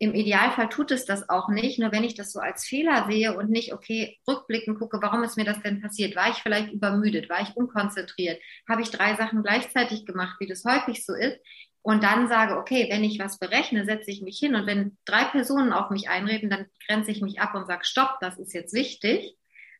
Im 0.00 0.14
Idealfall 0.14 0.68
tut 0.68 0.92
es 0.92 1.04
das 1.04 1.28
auch 1.28 1.48
nicht. 1.48 1.78
Nur 1.80 1.90
wenn 1.90 2.04
ich 2.04 2.14
das 2.14 2.32
so 2.32 2.38
als 2.38 2.64
Fehler 2.64 3.06
sehe 3.10 3.36
und 3.36 3.50
nicht, 3.50 3.72
okay, 3.72 4.18
rückblickend 4.28 4.78
gucke, 4.78 5.02
warum 5.02 5.24
ist 5.24 5.36
mir 5.36 5.44
das 5.44 5.60
denn 5.62 5.80
passiert? 5.80 6.14
War 6.14 6.30
ich 6.30 6.36
vielleicht 6.36 6.72
übermüdet? 6.72 7.28
War 7.28 7.40
ich 7.40 7.56
unkonzentriert? 7.56 8.40
Habe 8.68 8.82
ich 8.82 8.90
drei 8.90 9.16
Sachen 9.16 9.42
gleichzeitig 9.42 10.06
gemacht, 10.06 10.36
wie 10.38 10.46
das 10.46 10.64
häufig 10.64 11.04
so 11.04 11.14
ist? 11.14 11.38
Und 11.82 12.04
dann 12.04 12.28
sage, 12.28 12.56
okay, 12.58 12.86
wenn 12.90 13.02
ich 13.02 13.18
was 13.18 13.38
berechne, 13.38 13.84
setze 13.84 14.10
ich 14.10 14.22
mich 14.22 14.38
hin. 14.38 14.54
Und 14.54 14.66
wenn 14.66 14.96
drei 15.04 15.24
Personen 15.24 15.72
auf 15.72 15.90
mich 15.90 16.08
einreden, 16.08 16.50
dann 16.50 16.66
grenze 16.86 17.10
ich 17.10 17.20
mich 17.20 17.40
ab 17.40 17.54
und 17.54 17.66
sage, 17.66 17.84
stopp, 17.84 18.18
das 18.20 18.38
ist 18.38 18.52
jetzt 18.52 18.74
wichtig. 18.74 19.36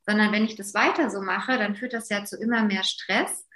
Sondern 0.07 0.33
wenn 0.33 0.45
ich 0.45 0.57
das 0.57 0.75
weiter 0.75 1.11
so 1.11 1.21
mache, 1.21 1.59
dann 1.59 1.77
führt 1.77 1.93
das 1.93 2.09
ja 2.09 2.25
zu 2.25 2.37
immer 2.39 2.63
mehr 2.63 2.83
Stress. 2.83 3.47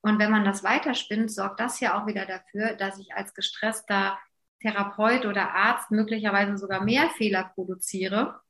Und 0.00 0.18
wenn 0.18 0.30
man 0.30 0.44
das 0.44 0.62
weiterspinnt, 0.62 1.32
sorgt 1.32 1.60
das 1.60 1.80
ja 1.80 1.98
auch 1.98 2.06
wieder 2.06 2.26
dafür, 2.26 2.74
dass 2.74 2.98
ich 2.98 3.14
als 3.14 3.32
gestresster 3.32 4.18
Therapeut 4.64 5.26
oder 5.26 5.54
Arzt 5.54 5.90
möglicherweise 5.90 6.56
sogar 6.56 6.82
mehr 6.82 7.10
Fehler 7.10 7.50
produziere. 7.54 8.40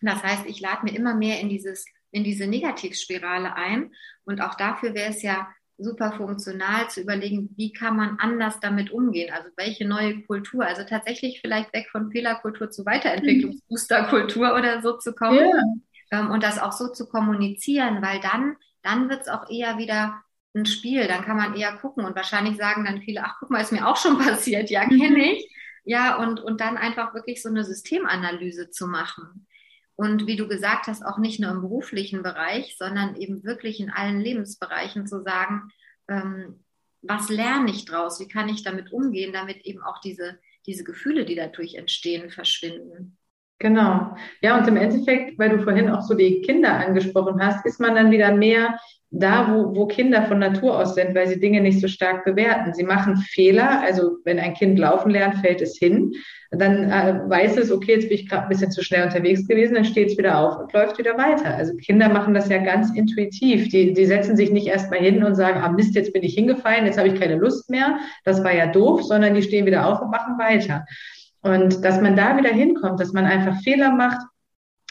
Das 0.00 0.22
heißt, 0.22 0.46
ich 0.46 0.60
lade 0.60 0.84
mir 0.84 0.94
immer 0.94 1.14
mehr 1.14 1.40
in 1.40 1.48
dieses 1.48 1.86
in 2.12 2.24
diese 2.24 2.46
Negativspirale 2.46 3.54
ein 3.56 3.92
und 4.24 4.40
auch 4.40 4.54
dafür 4.54 4.94
wäre 4.94 5.10
es 5.10 5.22
ja 5.22 5.48
super 5.76 6.12
funktional 6.12 6.88
zu 6.88 7.02
überlegen, 7.02 7.50
wie 7.56 7.72
kann 7.72 7.96
man 7.96 8.18
anders 8.18 8.60
damit 8.60 8.90
umgehen? 8.90 9.30
Also 9.34 9.50
welche 9.56 9.86
neue 9.86 10.22
Kultur, 10.22 10.64
also 10.64 10.84
tatsächlich 10.84 11.40
vielleicht 11.42 11.72
weg 11.74 11.88
von 11.90 12.10
Fehlerkultur 12.10 12.70
zu 12.70 12.86
Weiterentwicklungsboosterkultur 12.86 14.54
oder 14.54 14.80
so 14.80 14.96
zu 14.96 15.14
kommen 15.14 15.38
ja. 16.10 16.20
ähm, 16.20 16.30
und 16.30 16.42
das 16.42 16.58
auch 16.58 16.72
so 16.72 16.88
zu 16.88 17.06
kommunizieren, 17.06 18.00
weil 18.00 18.20
dann, 18.20 18.56
dann 18.82 19.10
wird 19.10 19.22
es 19.22 19.28
auch 19.28 19.50
eher 19.50 19.76
wieder 19.76 20.22
ein 20.56 20.66
Spiel, 20.66 21.06
dann 21.06 21.24
kann 21.24 21.36
man 21.36 21.54
eher 21.54 21.76
gucken 21.76 22.04
und 22.04 22.16
wahrscheinlich 22.16 22.56
sagen 22.56 22.84
dann 22.84 23.02
viele, 23.02 23.24
ach 23.24 23.36
guck 23.38 23.50
mal, 23.50 23.60
ist 23.60 23.72
mir 23.72 23.86
auch 23.86 23.96
schon 23.96 24.18
passiert, 24.24 24.70
ja, 24.70 24.86
kenne 24.86 25.10
mhm. 25.10 25.16
ich. 25.16 25.52
Ja, 25.84 26.16
und, 26.16 26.40
und 26.40 26.60
dann 26.60 26.76
einfach 26.76 27.14
wirklich 27.14 27.40
so 27.40 27.48
eine 27.48 27.64
Systemanalyse 27.64 28.70
zu 28.70 28.88
machen. 28.88 29.46
Und 29.94 30.26
wie 30.26 30.36
du 30.36 30.48
gesagt 30.48 30.88
hast, 30.88 31.04
auch 31.04 31.18
nicht 31.18 31.38
nur 31.38 31.52
im 31.52 31.60
beruflichen 31.60 32.22
Bereich, 32.22 32.76
sondern 32.76 33.14
eben 33.16 33.44
wirklich 33.44 33.78
in 33.80 33.90
allen 33.90 34.20
Lebensbereichen 34.20 35.06
zu 35.06 35.22
sagen, 35.22 35.70
ähm, 36.08 36.64
was 37.02 37.28
lerne 37.28 37.70
ich 37.70 37.84
draus? 37.84 38.18
Wie 38.18 38.28
kann 38.28 38.48
ich 38.48 38.64
damit 38.64 38.92
umgehen, 38.92 39.32
damit 39.32 39.64
eben 39.64 39.82
auch 39.82 40.00
diese, 40.00 40.38
diese 40.66 40.82
Gefühle, 40.82 41.24
die 41.24 41.36
dadurch 41.36 41.74
entstehen, 41.74 42.30
verschwinden? 42.30 43.16
Genau. 43.58 44.14
Ja, 44.42 44.58
und 44.58 44.68
im 44.68 44.76
Endeffekt, 44.76 45.38
weil 45.38 45.48
du 45.48 45.62
vorhin 45.62 45.88
auch 45.88 46.02
so 46.02 46.14
die 46.14 46.42
Kinder 46.42 46.72
angesprochen 46.74 47.40
hast, 47.40 47.64
ist 47.64 47.80
man 47.80 47.94
dann 47.94 48.10
wieder 48.10 48.34
mehr 48.34 48.78
da, 49.10 49.50
wo, 49.50 49.74
wo 49.74 49.86
Kinder 49.86 50.24
von 50.24 50.38
Natur 50.38 50.78
aus 50.78 50.94
sind, 50.94 51.14
weil 51.14 51.28
sie 51.28 51.40
Dinge 51.40 51.60
nicht 51.60 51.80
so 51.80 51.88
stark 51.88 52.24
bewerten. 52.24 52.74
Sie 52.74 52.82
machen 52.82 53.16
Fehler, 53.16 53.80
also 53.80 54.18
wenn 54.24 54.38
ein 54.38 54.52
Kind 54.54 54.78
laufen 54.78 55.10
lernt, 55.10 55.36
fällt 55.36 55.62
es 55.62 55.78
hin. 55.78 56.12
Dann 56.50 56.90
äh, 56.90 57.20
weiß 57.28 57.56
es, 57.56 57.72
okay, 57.72 57.94
jetzt 57.94 58.08
bin 58.08 58.18
ich 58.18 58.28
gerade 58.28 58.42
ein 58.42 58.48
bisschen 58.48 58.70
zu 58.70 58.82
schnell 58.82 59.04
unterwegs 59.04 59.46
gewesen, 59.46 59.74
dann 59.74 59.84
steht 59.84 60.10
es 60.10 60.18
wieder 60.18 60.38
auf 60.38 60.58
und 60.58 60.72
läuft 60.72 60.98
wieder 60.98 61.16
weiter. 61.16 61.54
Also 61.54 61.74
Kinder 61.76 62.08
machen 62.08 62.34
das 62.34 62.48
ja 62.48 62.58
ganz 62.58 62.94
intuitiv. 62.94 63.68
Die, 63.68 63.94
die 63.94 64.06
setzen 64.06 64.36
sich 64.36 64.50
nicht 64.50 64.66
erst 64.66 64.90
mal 64.90 65.00
hin 65.00 65.24
und 65.24 65.34
sagen, 65.34 65.60
ah 65.60 65.70
Mist, 65.70 65.94
jetzt 65.94 66.12
bin 66.12 66.22
ich 66.22 66.34
hingefallen, 66.34 66.86
jetzt 66.86 66.98
habe 66.98 67.08
ich 67.08 67.18
keine 67.18 67.36
Lust 67.36 67.70
mehr, 67.70 67.98
das 68.24 68.44
war 68.44 68.54
ja 68.54 68.66
doof, 68.66 69.02
sondern 69.02 69.34
die 69.34 69.42
stehen 69.42 69.66
wieder 69.66 69.86
auf 69.86 70.00
und 70.00 70.10
machen 70.10 70.38
weiter. 70.38 70.84
Und 71.46 71.84
dass 71.84 72.00
man 72.00 72.16
da 72.16 72.36
wieder 72.36 72.50
hinkommt, 72.50 72.98
dass 72.98 73.12
man 73.12 73.24
einfach 73.24 73.60
Fehler 73.62 73.92
macht, 73.92 74.20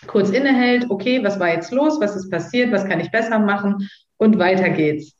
kurz 0.07 0.29
innehält, 0.29 0.89
okay, 0.89 1.21
was 1.21 1.37
war 1.37 1.49
jetzt 1.49 1.71
los, 1.71 1.99
was 1.99 2.15
ist 2.15 2.31
passiert, 2.31 2.71
was 2.71 2.85
kann 2.85 3.01
ich 3.01 3.11
besser 3.11 3.39
machen 3.39 3.89
und 4.17 4.39
weiter 4.39 4.69
geht's. 4.69 5.14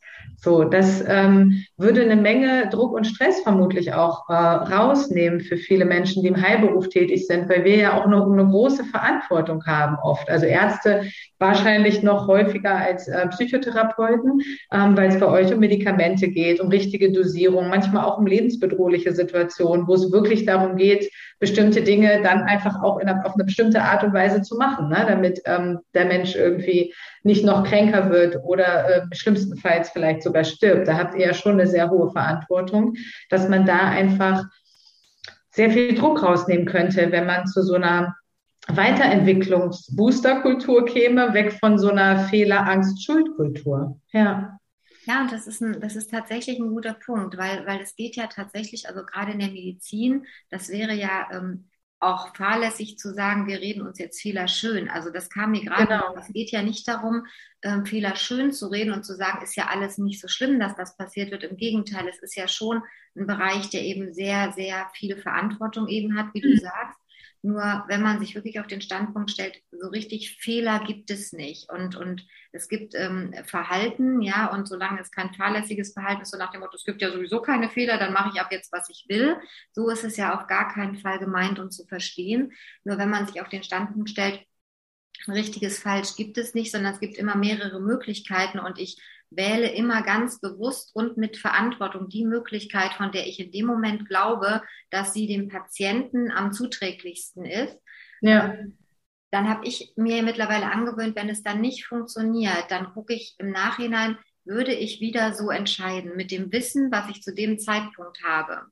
So, 0.46 0.62
das 0.62 1.02
ähm, 1.08 1.64
würde 1.76 2.02
eine 2.02 2.14
Menge 2.14 2.68
Druck 2.70 2.92
und 2.92 3.04
Stress 3.04 3.40
vermutlich 3.40 3.92
auch 3.94 4.28
äh, 4.28 4.32
rausnehmen 4.32 5.40
für 5.40 5.56
viele 5.56 5.84
Menschen, 5.84 6.22
die 6.22 6.28
im 6.28 6.40
Heilberuf 6.40 6.88
tätig 6.88 7.26
sind, 7.26 7.48
weil 7.48 7.64
wir 7.64 7.74
ja 7.74 8.00
auch 8.00 8.06
noch 8.06 8.30
eine 8.30 8.46
große 8.46 8.84
Verantwortung 8.84 9.66
haben 9.66 9.96
oft. 10.04 10.30
Also 10.30 10.46
Ärzte 10.46 11.02
wahrscheinlich 11.38 12.04
noch 12.04 12.28
häufiger 12.28 12.76
als 12.76 13.08
äh, 13.08 13.26
Psychotherapeuten, 13.26 14.40
ähm, 14.72 14.96
weil 14.96 15.08
es 15.08 15.18
bei 15.18 15.26
euch 15.26 15.52
um 15.52 15.58
Medikamente 15.58 16.28
geht, 16.28 16.60
um 16.60 16.68
richtige 16.68 17.10
Dosierung, 17.10 17.68
manchmal 17.68 18.04
auch 18.04 18.18
um 18.18 18.26
lebensbedrohliche 18.26 19.12
Situationen, 19.12 19.88
wo 19.88 19.94
es 19.94 20.12
wirklich 20.12 20.46
darum 20.46 20.76
geht, 20.76 21.10
bestimmte 21.38 21.82
Dinge 21.82 22.22
dann 22.22 22.42
einfach 22.42 22.82
auch 22.82 22.98
in 22.98 23.08
auf 23.08 23.34
eine 23.34 23.44
bestimmte 23.44 23.82
Art 23.82 24.02
und 24.04 24.14
Weise 24.14 24.42
zu 24.42 24.56
machen, 24.56 24.88
ne? 24.88 25.04
damit 25.06 25.42
ähm, 25.44 25.80
der 25.94 26.06
Mensch 26.06 26.34
irgendwie 26.34 26.94
nicht 27.22 27.44
noch 27.44 27.64
kränker 27.64 28.10
wird 28.10 28.38
oder 28.44 28.88
äh, 28.88 29.02
schlimmstenfalls 29.12 29.90
vielleicht 29.90 30.22
sogar 30.22 30.35
stirbt. 30.44 30.88
Da 30.88 30.98
habt 30.98 31.14
ihr 31.14 31.26
ja 31.26 31.34
schon 31.34 31.52
eine 31.52 31.66
sehr 31.66 31.90
hohe 31.90 32.10
Verantwortung, 32.10 32.94
dass 33.30 33.48
man 33.48 33.66
da 33.66 33.88
einfach 33.88 34.44
sehr 35.50 35.70
viel 35.70 35.94
Druck 35.94 36.22
rausnehmen 36.22 36.66
könnte, 36.66 37.10
wenn 37.10 37.26
man 37.26 37.46
zu 37.46 37.62
so 37.62 37.74
einer 37.74 38.14
Weiterentwicklungs-Booster-Kultur 38.68 40.86
käme, 40.86 41.34
weg 41.34 41.52
von 41.60 41.78
so 41.78 41.90
einer 41.90 42.20
Fehler-Angst-Schuld-Kultur. 42.28 44.00
Ja. 44.12 44.58
Ja, 45.06 45.22
und 45.22 45.30
das 45.30 45.46
ist, 45.46 45.62
ein, 45.62 45.80
das 45.80 45.94
ist 45.94 46.10
tatsächlich 46.10 46.58
ein 46.58 46.70
guter 46.70 46.94
Punkt, 46.94 47.38
weil, 47.38 47.64
weil 47.64 47.80
es 47.80 47.94
geht 47.94 48.16
ja 48.16 48.26
tatsächlich, 48.26 48.88
also 48.88 49.04
gerade 49.04 49.30
in 49.32 49.38
der 49.38 49.50
Medizin, 49.50 50.26
das 50.50 50.68
wäre 50.68 50.94
ja 50.94 51.28
ähm, 51.32 51.68
auch 51.98 52.36
fahrlässig 52.36 52.98
zu 52.98 53.14
sagen, 53.14 53.46
wir 53.46 53.60
reden 53.60 53.86
uns 53.86 53.98
jetzt 53.98 54.20
Fehler 54.20 54.48
schön. 54.48 54.88
Also 54.88 55.10
das 55.10 55.30
kam 55.30 55.52
mir 55.52 55.64
gerade, 55.64 55.86
genau. 55.86 56.14
es 56.18 56.32
geht 56.32 56.50
ja 56.50 56.62
nicht 56.62 56.86
darum, 56.86 57.26
ähm, 57.62 57.86
Fehler 57.86 58.16
schön 58.16 58.52
zu 58.52 58.66
reden 58.68 58.92
und 58.92 59.04
zu 59.04 59.16
sagen, 59.16 59.42
ist 59.42 59.56
ja 59.56 59.68
alles 59.68 59.96
nicht 59.96 60.20
so 60.20 60.28
schlimm, 60.28 60.60
dass 60.60 60.76
das 60.76 60.96
passiert 60.96 61.30
wird. 61.30 61.42
Im 61.44 61.56
Gegenteil, 61.56 62.06
es 62.08 62.18
ist 62.18 62.36
ja 62.36 62.48
schon 62.48 62.82
ein 63.16 63.26
Bereich, 63.26 63.70
der 63.70 63.82
eben 63.82 64.12
sehr, 64.12 64.52
sehr 64.52 64.90
viele 64.94 65.16
Verantwortung 65.16 65.88
eben 65.88 66.18
hat, 66.18 66.34
wie 66.34 66.46
mhm. 66.46 66.52
du 66.52 66.58
sagst. 66.58 67.00
Nur 67.46 67.84
wenn 67.86 68.02
man 68.02 68.18
sich 68.18 68.34
wirklich 68.34 68.58
auf 68.58 68.66
den 68.66 68.80
Standpunkt 68.80 69.30
stellt, 69.30 69.62
so 69.70 69.86
richtig 69.86 70.36
Fehler 70.40 70.82
gibt 70.84 71.12
es 71.12 71.32
nicht. 71.32 71.70
Und, 71.70 71.94
und 71.94 72.26
es 72.50 72.68
gibt 72.68 72.96
ähm, 72.96 73.32
Verhalten, 73.44 74.20
ja, 74.20 74.46
und 74.48 74.66
solange 74.66 75.00
es 75.00 75.12
kein 75.12 75.32
fahrlässiges 75.32 75.92
Verhalten 75.92 76.22
ist, 76.22 76.32
so 76.32 76.38
nach 76.38 76.50
dem 76.50 76.62
Motto, 76.62 76.74
es 76.74 76.84
gibt 76.84 77.00
ja 77.02 77.12
sowieso 77.12 77.40
keine 77.40 77.68
Fehler, 77.70 77.98
dann 77.98 78.12
mache 78.12 78.30
ich 78.34 78.40
ab 78.40 78.48
jetzt, 78.50 78.72
was 78.72 78.90
ich 78.90 79.06
will. 79.08 79.36
So 79.70 79.88
ist 79.90 80.02
es 80.02 80.16
ja 80.16 80.34
auf 80.36 80.48
gar 80.48 80.74
keinen 80.74 80.96
Fall 80.96 81.20
gemeint 81.20 81.60
und 81.60 81.70
zu 81.70 81.86
verstehen. 81.86 82.50
Nur 82.82 82.98
wenn 82.98 83.10
man 83.10 83.28
sich 83.28 83.40
auf 83.40 83.48
den 83.48 83.62
Standpunkt 83.62 84.10
stellt, 84.10 84.44
richtiges 85.28 85.78
Falsch 85.78 86.16
gibt 86.16 86.38
es 86.38 86.52
nicht, 86.52 86.72
sondern 86.72 86.94
es 86.94 87.00
gibt 87.00 87.16
immer 87.16 87.36
mehrere 87.36 87.80
Möglichkeiten 87.80 88.58
und 88.58 88.80
ich 88.80 89.00
wähle 89.36 89.72
immer 89.72 90.02
ganz 90.02 90.40
bewusst 90.40 90.90
und 90.94 91.16
mit 91.16 91.36
Verantwortung 91.36 92.08
die 92.08 92.24
Möglichkeit, 92.24 92.92
von 92.94 93.12
der 93.12 93.26
ich 93.26 93.38
in 93.38 93.52
dem 93.52 93.66
Moment 93.66 94.08
glaube, 94.08 94.62
dass 94.90 95.12
sie 95.12 95.26
dem 95.26 95.48
Patienten 95.48 96.30
am 96.30 96.52
zuträglichsten 96.52 97.44
ist. 97.44 97.78
Ja. 98.20 98.54
Ähm, 98.54 98.78
dann 99.30 99.48
habe 99.48 99.66
ich 99.66 99.92
mir 99.96 100.22
mittlerweile 100.22 100.70
angewöhnt, 100.70 101.16
wenn 101.16 101.28
es 101.28 101.42
dann 101.42 101.60
nicht 101.60 101.84
funktioniert, 101.84 102.66
dann 102.70 102.92
gucke 102.94 103.12
ich 103.12 103.34
im 103.38 103.50
Nachhinein, 103.50 104.16
würde 104.44 104.72
ich 104.72 105.00
wieder 105.00 105.34
so 105.34 105.50
entscheiden 105.50 106.16
mit 106.16 106.30
dem 106.30 106.52
Wissen, 106.52 106.90
was 106.92 107.10
ich 107.10 107.22
zu 107.22 107.34
dem 107.34 107.58
Zeitpunkt 107.58 108.22
habe. 108.24 108.62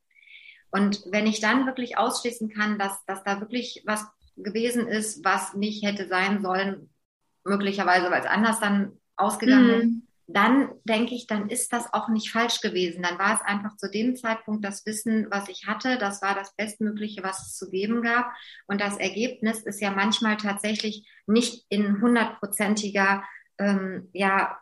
Und 0.71 1.03
wenn 1.11 1.27
ich 1.27 1.41
dann 1.41 1.67
wirklich 1.67 1.99
ausschließen 1.99 2.49
kann, 2.49 2.79
dass, 2.79 3.05
dass 3.07 3.23
da 3.25 3.41
wirklich 3.41 3.83
was 3.85 4.07
gewesen 4.37 4.89
ist, 4.89 5.25
was 5.25 5.55
nicht 5.55 5.85
hätte 5.85 6.09
sein 6.09 6.43
sollen, 6.43 6.91
möglicherweise, 7.45 8.11
weil 8.11 8.23
es 8.23 8.27
anders 8.27 8.61
dann 8.61 8.99
ausgegangen 9.17 9.67
mhm. 9.67 9.81
ist, 9.83 10.14
dann 10.27 10.71
denke 10.85 11.15
ich, 11.15 11.27
dann 11.27 11.49
ist 11.49 11.73
das 11.73 11.93
auch 11.93 12.09
nicht 12.09 12.31
falsch 12.31 12.61
gewesen. 12.61 13.03
Dann 13.03 13.19
war 13.19 13.35
es 13.35 13.43
einfach 13.43 13.77
zu 13.77 13.91
dem 13.91 14.17
Zeitpunkt 14.17 14.65
das 14.65 14.87
Wissen, 14.87 15.27
was 15.31 15.49
ich 15.49 15.67
hatte. 15.67 15.99
Das 15.99 16.23
war 16.23 16.35
das 16.35 16.55
Bestmögliche, 16.57 17.23
was 17.23 17.47
es 17.47 17.57
zu 17.57 17.71
geben 17.71 18.03
gab. 18.03 18.33
Und 18.67 18.81
das 18.81 18.97
Ergebnis 18.97 19.61
ist 19.61 19.81
ja 19.81 19.91
manchmal 19.91 20.37
tatsächlich 20.37 21.07
nicht 21.27 21.67
in 21.69 22.01
hundertprozentiger 22.01 23.23
ähm, 23.59 24.09
ja, 24.13 24.59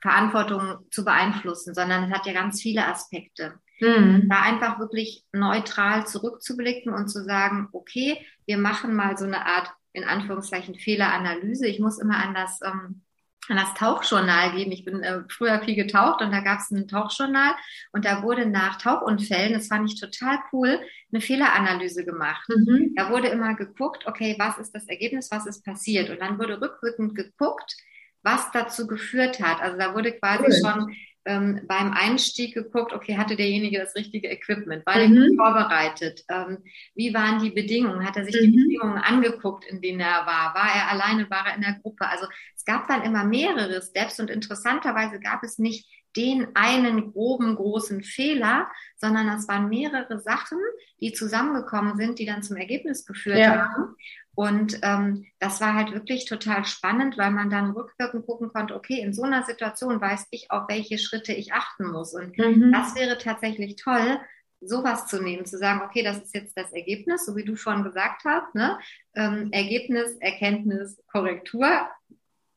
Verantwortung 0.00 0.86
zu 0.90 1.04
beeinflussen, 1.04 1.74
sondern 1.74 2.04
es 2.04 2.16
hat 2.16 2.26
ja 2.26 2.32
ganz 2.32 2.62
viele 2.62 2.86
Aspekte. 2.86 3.58
Mhm. 3.80 4.28
Da 4.28 4.42
einfach 4.42 4.78
wirklich 4.78 5.24
neutral 5.32 6.06
zurückzublicken 6.06 6.94
und 6.94 7.08
zu 7.08 7.24
sagen, 7.24 7.68
okay, 7.72 8.24
wir 8.46 8.58
machen 8.58 8.94
mal 8.94 9.18
so 9.18 9.24
eine 9.24 9.44
Art, 9.44 9.70
in 9.92 10.04
Anführungszeichen, 10.04 10.76
Fehleranalyse. 10.76 11.66
Ich 11.66 11.80
muss 11.80 11.98
immer 11.98 12.16
an 12.16 12.34
das 12.34 12.60
ähm, 12.62 13.02
an 13.48 13.56
das 13.56 13.74
Tauchjournal 13.74 14.52
geben. 14.52 14.72
Ich 14.72 14.84
bin 14.84 15.02
äh, 15.02 15.22
früher 15.28 15.60
viel 15.62 15.74
getaucht 15.74 16.22
und 16.22 16.30
da 16.30 16.40
gab 16.40 16.60
es 16.60 16.70
ein 16.70 16.88
Tauchjournal 16.88 17.54
und 17.92 18.04
da 18.04 18.22
wurde 18.22 18.46
nach 18.46 18.76
Tauchunfällen, 18.76 19.52
das 19.52 19.68
fand 19.68 19.90
ich 19.90 20.00
total 20.00 20.38
cool, 20.52 20.80
eine 21.12 21.20
Fehleranalyse 21.20 22.04
gemacht. 22.04 22.48
Mhm. 22.48 22.94
Da 22.96 23.10
wurde 23.10 23.28
immer 23.28 23.54
geguckt, 23.54 24.06
okay, 24.06 24.36
was 24.38 24.58
ist 24.58 24.74
das 24.74 24.86
Ergebnis, 24.86 25.30
was 25.30 25.46
ist 25.46 25.64
passiert? 25.64 26.10
Und 26.10 26.20
dann 26.20 26.38
wurde 26.38 26.60
rückwirkend 26.60 27.14
geguckt, 27.14 27.76
was 28.22 28.50
dazu 28.52 28.86
geführt 28.86 29.40
hat. 29.40 29.60
Also 29.60 29.78
da 29.78 29.94
wurde 29.94 30.12
quasi 30.12 30.44
cool. 30.46 30.52
schon 30.52 30.96
ähm, 31.26 31.60
beim 31.66 31.92
Einstieg 31.92 32.54
geguckt, 32.54 32.92
okay, 32.92 33.18
hatte 33.18 33.36
derjenige 33.36 33.78
das 33.78 33.94
richtige 33.96 34.28
Equipment? 34.28 34.86
War 34.86 34.96
mhm. 35.06 35.16
er 35.16 35.34
vorbereitet? 35.36 36.24
Ähm, 36.28 36.58
wie 36.94 37.12
waren 37.12 37.42
die 37.42 37.50
Bedingungen? 37.50 38.06
Hat 38.06 38.16
er 38.16 38.24
sich 38.24 38.34
mhm. 38.34 38.52
die 38.52 38.56
Bedingungen 38.56 38.98
angeguckt, 38.98 39.64
in 39.64 39.82
denen 39.82 40.00
er 40.00 40.24
war? 40.24 40.54
War 40.54 40.70
er 40.74 40.90
alleine? 40.90 41.28
War 41.28 41.48
er 41.48 41.56
in 41.56 41.62
der 41.62 41.78
Gruppe? 41.82 42.08
Also 42.08 42.26
es 42.54 42.64
gab 42.64 42.86
dann 42.88 43.02
immer 43.02 43.24
mehrere 43.24 43.82
Steps 43.82 44.20
und 44.20 44.30
interessanterweise 44.30 45.20
gab 45.20 45.42
es 45.42 45.58
nicht 45.58 45.86
den 46.16 46.48
einen 46.54 47.12
groben, 47.12 47.56
großen 47.56 48.02
Fehler, 48.02 48.68
sondern 48.96 49.28
es 49.28 49.46
waren 49.48 49.68
mehrere 49.68 50.18
Sachen, 50.18 50.58
die 51.00 51.12
zusammengekommen 51.12 51.96
sind, 51.96 52.18
die 52.18 52.24
dann 52.24 52.42
zum 52.42 52.56
Ergebnis 52.56 53.04
geführt 53.04 53.38
ja. 53.38 53.68
haben. 53.68 53.96
Und 54.36 54.80
ähm, 54.82 55.24
das 55.38 55.62
war 55.62 55.72
halt 55.72 55.92
wirklich 55.92 56.26
total 56.26 56.66
spannend, 56.66 57.16
weil 57.16 57.30
man 57.30 57.48
dann 57.48 57.70
rückwirkend 57.70 58.26
gucken 58.26 58.52
konnte, 58.52 58.76
okay, 58.76 59.00
in 59.00 59.14
so 59.14 59.22
einer 59.22 59.44
Situation 59.44 59.98
weiß 59.98 60.26
ich, 60.30 60.50
auf 60.50 60.68
welche 60.68 60.98
Schritte 60.98 61.32
ich 61.32 61.54
achten 61.54 61.90
muss. 61.90 62.12
Und 62.12 62.36
mhm. 62.36 62.70
das 62.70 62.94
wäre 62.94 63.16
tatsächlich 63.16 63.76
toll, 63.76 64.20
sowas 64.60 65.06
zu 65.06 65.22
nehmen, 65.22 65.46
zu 65.46 65.56
sagen, 65.56 65.80
okay, 65.82 66.02
das 66.02 66.18
ist 66.18 66.34
jetzt 66.34 66.54
das 66.54 66.70
Ergebnis, 66.72 67.24
so 67.24 67.34
wie 67.34 67.44
du 67.44 67.56
schon 67.56 67.82
gesagt 67.82 68.24
hast, 68.26 68.54
ne? 68.54 68.78
Ähm, 69.14 69.48
Ergebnis, 69.52 70.16
Erkenntnis, 70.20 71.02
Korrektur. 71.10 71.88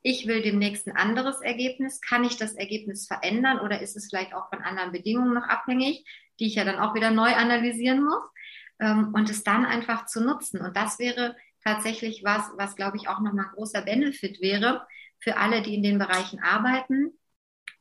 Ich 0.01 0.27
will 0.27 0.41
demnächst 0.41 0.85
ein 0.85 0.97
anderes 0.97 1.39
Ergebnis. 1.39 2.01
Kann 2.01 2.25
ich 2.25 2.35
das 2.35 2.55
Ergebnis 2.55 3.07
verändern 3.07 3.59
oder 3.59 3.81
ist 3.81 3.95
es 3.95 4.09
vielleicht 4.09 4.33
auch 4.33 4.49
von 4.49 4.61
anderen 4.61 4.91
Bedingungen 4.91 5.33
noch 5.33 5.47
abhängig, 5.47 6.05
die 6.41 6.47
ich 6.47 6.55
ja 6.55 6.65
dann 6.65 6.79
auch 6.79 6.93
wieder 6.93 7.11
neu 7.11 7.33
analysieren 7.33 8.03
muss? 8.03 8.23
Ähm, 8.81 9.13
und 9.13 9.29
es 9.29 9.45
dann 9.45 9.65
einfach 9.65 10.07
zu 10.07 10.21
nutzen. 10.21 10.59
Und 10.59 10.75
das 10.75 10.99
wäre 10.99 11.37
tatsächlich 11.63 12.23
was, 12.23 12.43
was 12.57 12.75
glaube 12.75 12.97
ich 12.97 13.07
auch 13.07 13.19
nochmal 13.19 13.45
ein 13.45 13.55
großer 13.55 13.81
Benefit 13.81 14.41
wäre 14.41 14.85
für 15.19 15.37
alle, 15.37 15.61
die 15.61 15.75
in 15.75 15.83
den 15.83 15.99
Bereichen 15.99 16.39
arbeiten, 16.41 17.11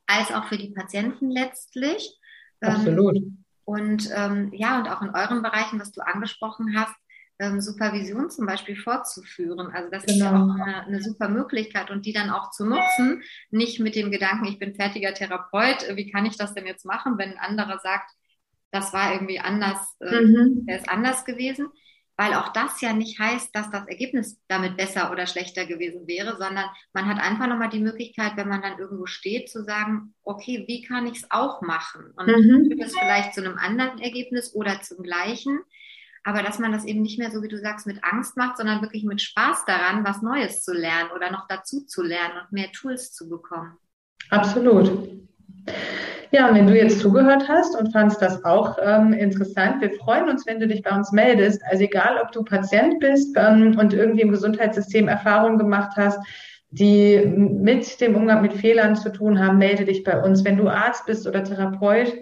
als 0.07 0.33
auch 0.33 0.47
für 0.47 0.59
die 0.59 0.71
Patienten 0.71 1.31
letztlich. 1.31 2.19
Ähm, 2.61 2.71
Absolut. 2.71 3.17
Ähm, 3.17 3.45
und 3.64 4.11
ähm, 4.14 4.51
ja, 4.55 4.79
und 4.79 4.88
auch 4.88 5.03
in 5.03 5.11
euren 5.11 5.43
Bereichen, 5.43 5.79
was 5.79 5.93
du 5.93 6.01
angesprochen 6.01 6.75
hast, 6.77 6.95
ähm, 7.38 7.61
Supervision 7.61 8.31
zum 8.31 8.47
Beispiel 8.47 8.77
fortzuführen. 8.77 9.71
Also 9.73 9.91
das 9.91 10.05
genau. 10.05 10.14
ist 10.14 10.21
ja 10.21 10.31
genau. 10.31 10.45
auch 10.45 10.55
eine, 10.55 10.87
eine, 10.87 11.03
super 11.03 11.29
Möglichkeit 11.29 11.91
und 11.91 12.05
die 12.05 12.12
dann 12.12 12.31
auch 12.31 12.51
zu 12.51 12.64
nutzen, 12.64 13.23
nicht 13.51 13.79
mit 13.79 13.95
dem 13.95 14.11
Gedanken, 14.11 14.47
ich 14.47 14.59
bin 14.59 14.75
fertiger 14.75 15.14
Therapeut, 15.14 15.85
wie 15.95 16.11
kann 16.11 16.27
ich 16.27 16.37
das 16.37 16.55
denn 16.55 16.67
jetzt 16.67 16.85
machen, 16.85 17.19
wenn 17.19 17.33
ein 17.33 17.38
anderer 17.38 17.79
sagt, 17.79 18.11
das 18.71 18.93
war 18.93 19.12
irgendwie 19.12 19.38
anders, 19.38 19.97
äh, 20.01 20.21
mhm. 20.21 20.67
der 20.67 20.79
ist 20.79 20.88
anders 20.88 21.25
gewesen, 21.25 21.69
weil 22.19 22.35
auch 22.35 22.49
das 22.49 22.81
ja 22.81 22.93
nicht 22.93 23.21
heißt, 23.21 23.55
dass 23.55 23.71
das 23.71 23.87
Ergebnis 23.87 24.41
damit 24.49 24.77
besser 24.77 25.13
oder 25.13 25.29
schlechter 25.29 25.67
gewesen 25.67 26.09
wäre, 26.09 26.37
sondern 26.37 26.65
man 26.93 27.07
hat 27.07 27.23
einfach 27.23 27.47
nochmal 27.47 27.71
die 27.71 27.79
Möglichkeit, 27.79 28.33
wenn 28.35 28.49
man 28.49 28.61
dann 28.61 28.77
irgendwo 28.77 29.07
steht, 29.07 29.49
zu 29.49 29.63
sagen, 29.63 30.15
okay, 30.25 30.65
wie 30.67 30.83
kann 30.83 31.07
ich 31.07 31.19
es 31.19 31.31
auch 31.31 31.63
machen? 31.63 32.13
Und 32.17 32.27
mhm. 32.27 32.67
führt 32.67 32.83
es 32.83 32.99
vielleicht 32.99 33.35
zu 33.35 33.41
einem 33.41 33.57
anderen 33.57 34.01
Ergebnis 34.01 34.53
oder 34.53 34.83
zum 34.83 35.05
gleichen. 35.05 35.61
aber 36.25 36.43
dass 36.43 36.59
man 36.59 36.73
das 36.73 36.85
eben 36.85 37.03
nicht 37.03 37.21
mehr 37.21 37.31
so, 37.31 37.41
wie 37.41 37.49
du 37.49 37.57
sagst, 37.57 37.87
mit 37.87 38.03
Angst 38.03 38.37
macht, 38.37 38.57
sondern 38.57 38.83
wirklich 38.83 39.05
mit 39.05 39.23
Spaß 39.23 39.65
daran, 39.67 40.05
was 40.05 40.21
Neues 40.21 40.63
zu 40.63 40.75
lernen 40.75 41.13
oder 41.15 41.31
noch 41.31 41.47
dazu 41.47 41.87
zu 41.87 42.03
lernen 42.03 42.41
und 42.43 42.53
mehr 42.53 42.73
Tools 42.73 43.13
zu 43.13 43.29
bekommen. 43.29 43.79
Absolut. 44.29 44.91
Ja, 46.31 46.55
wenn 46.55 46.67
du 46.67 46.77
jetzt 46.77 47.01
zugehört 47.01 47.49
hast 47.49 47.75
und 47.75 47.91
fandst 47.91 48.21
das 48.21 48.45
auch 48.45 48.77
ähm, 48.83 49.15
interessant, 49.15 49.81
wir 49.81 49.93
freuen 49.93 50.29
uns, 50.29 50.47
wenn 50.47 50.61
du 50.61 50.69
dich 50.69 50.83
bei 50.83 50.95
uns 50.95 51.11
meldest. 51.11 51.63
Also 51.71 51.85
egal, 51.85 52.19
ob 52.23 52.33
du 52.33 52.45
Patient 52.45 53.01
bist 53.01 53.35
ähm, 53.37 53.79
und 53.79 53.95
irgendwie 53.95 54.21
im 54.21 54.31
Gesundheitssystem 54.31 55.09
Erfahrungen 55.09 55.57
gemacht 55.57 55.93
hast, 55.97 56.19
die 56.71 57.25
mit 57.25 57.99
dem 58.03 58.15
Umgang 58.15 58.43
mit 58.43 58.53
Fehlern 58.53 58.95
zu 58.95 59.11
tun 59.11 59.39
haben, 59.39 59.57
melde 59.57 59.87
dich 59.87 60.05
bei 60.05 60.23
uns. 60.23 60.45
Wenn 60.45 60.59
du 60.59 60.69
Arzt 60.69 61.07
bist 61.07 61.27
oder 61.27 61.43
Therapeut 61.43 62.13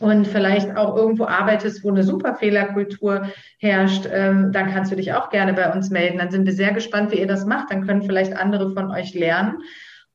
und 0.00 0.26
vielleicht 0.26 0.76
auch 0.76 0.96
irgendwo 0.96 1.26
arbeitest, 1.26 1.84
wo 1.84 1.90
eine 1.90 2.02
super 2.02 2.34
Fehlerkultur 2.34 3.28
herrscht, 3.60 4.08
ähm, 4.12 4.50
dann 4.50 4.72
kannst 4.72 4.90
du 4.90 4.96
dich 4.96 5.12
auch 5.12 5.30
gerne 5.30 5.52
bei 5.52 5.72
uns 5.72 5.90
melden. 5.90 6.18
Dann 6.18 6.32
sind 6.32 6.44
wir 6.44 6.52
sehr 6.52 6.72
gespannt, 6.72 7.12
wie 7.12 7.20
ihr 7.20 7.28
das 7.28 7.46
macht. 7.46 7.70
Dann 7.70 7.86
können 7.86 8.02
vielleicht 8.02 8.36
andere 8.36 8.70
von 8.70 8.90
euch 8.90 9.14
lernen. 9.14 9.58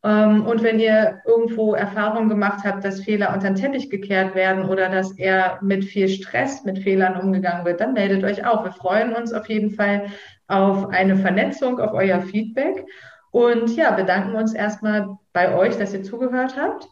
Ähm, 0.04 0.46
und 0.46 0.64
wenn 0.64 0.80
ihr 0.80 1.22
irgendwo 1.26 1.74
Erfahrungen 1.74 2.28
gemacht 2.28 2.66
habt, 2.66 2.84
dass 2.84 3.04
Fehler 3.04 3.34
unter 3.34 3.48
den 3.48 3.56
Teppich 3.56 3.90
gekehrt 3.90 4.36
werden 4.36 4.66
oder 4.66 4.90
dass 4.90 5.18
er 5.18 5.60
mit 5.62 5.86
viel 5.86 6.10
Stress 6.10 6.66
mit 6.66 6.80
Fehlern 6.80 7.20
umgegangen 7.20 7.66
wird, 7.66 7.80
dann 7.80 7.94
meldet 7.94 8.24
euch 8.24 8.46
auch. 8.46 8.66
Wir 8.66 8.74
freuen 8.74 9.14
uns 9.14 9.32
auf 9.32 9.48
jeden 9.48 9.72
Fall 9.72 10.08
auf 10.48 10.90
eine 10.90 11.16
Vernetzung, 11.16 11.80
auf 11.80 11.94
euer 11.94 12.22
Feedback. 12.22 12.86
Und 13.32 13.76
ja, 13.76 13.92
bedanken 13.92 14.36
uns 14.36 14.54
erstmal 14.54 15.18
bei 15.32 15.56
euch, 15.56 15.78
dass 15.78 15.94
ihr 15.94 16.04
zugehört 16.04 16.58
habt. 16.58 16.88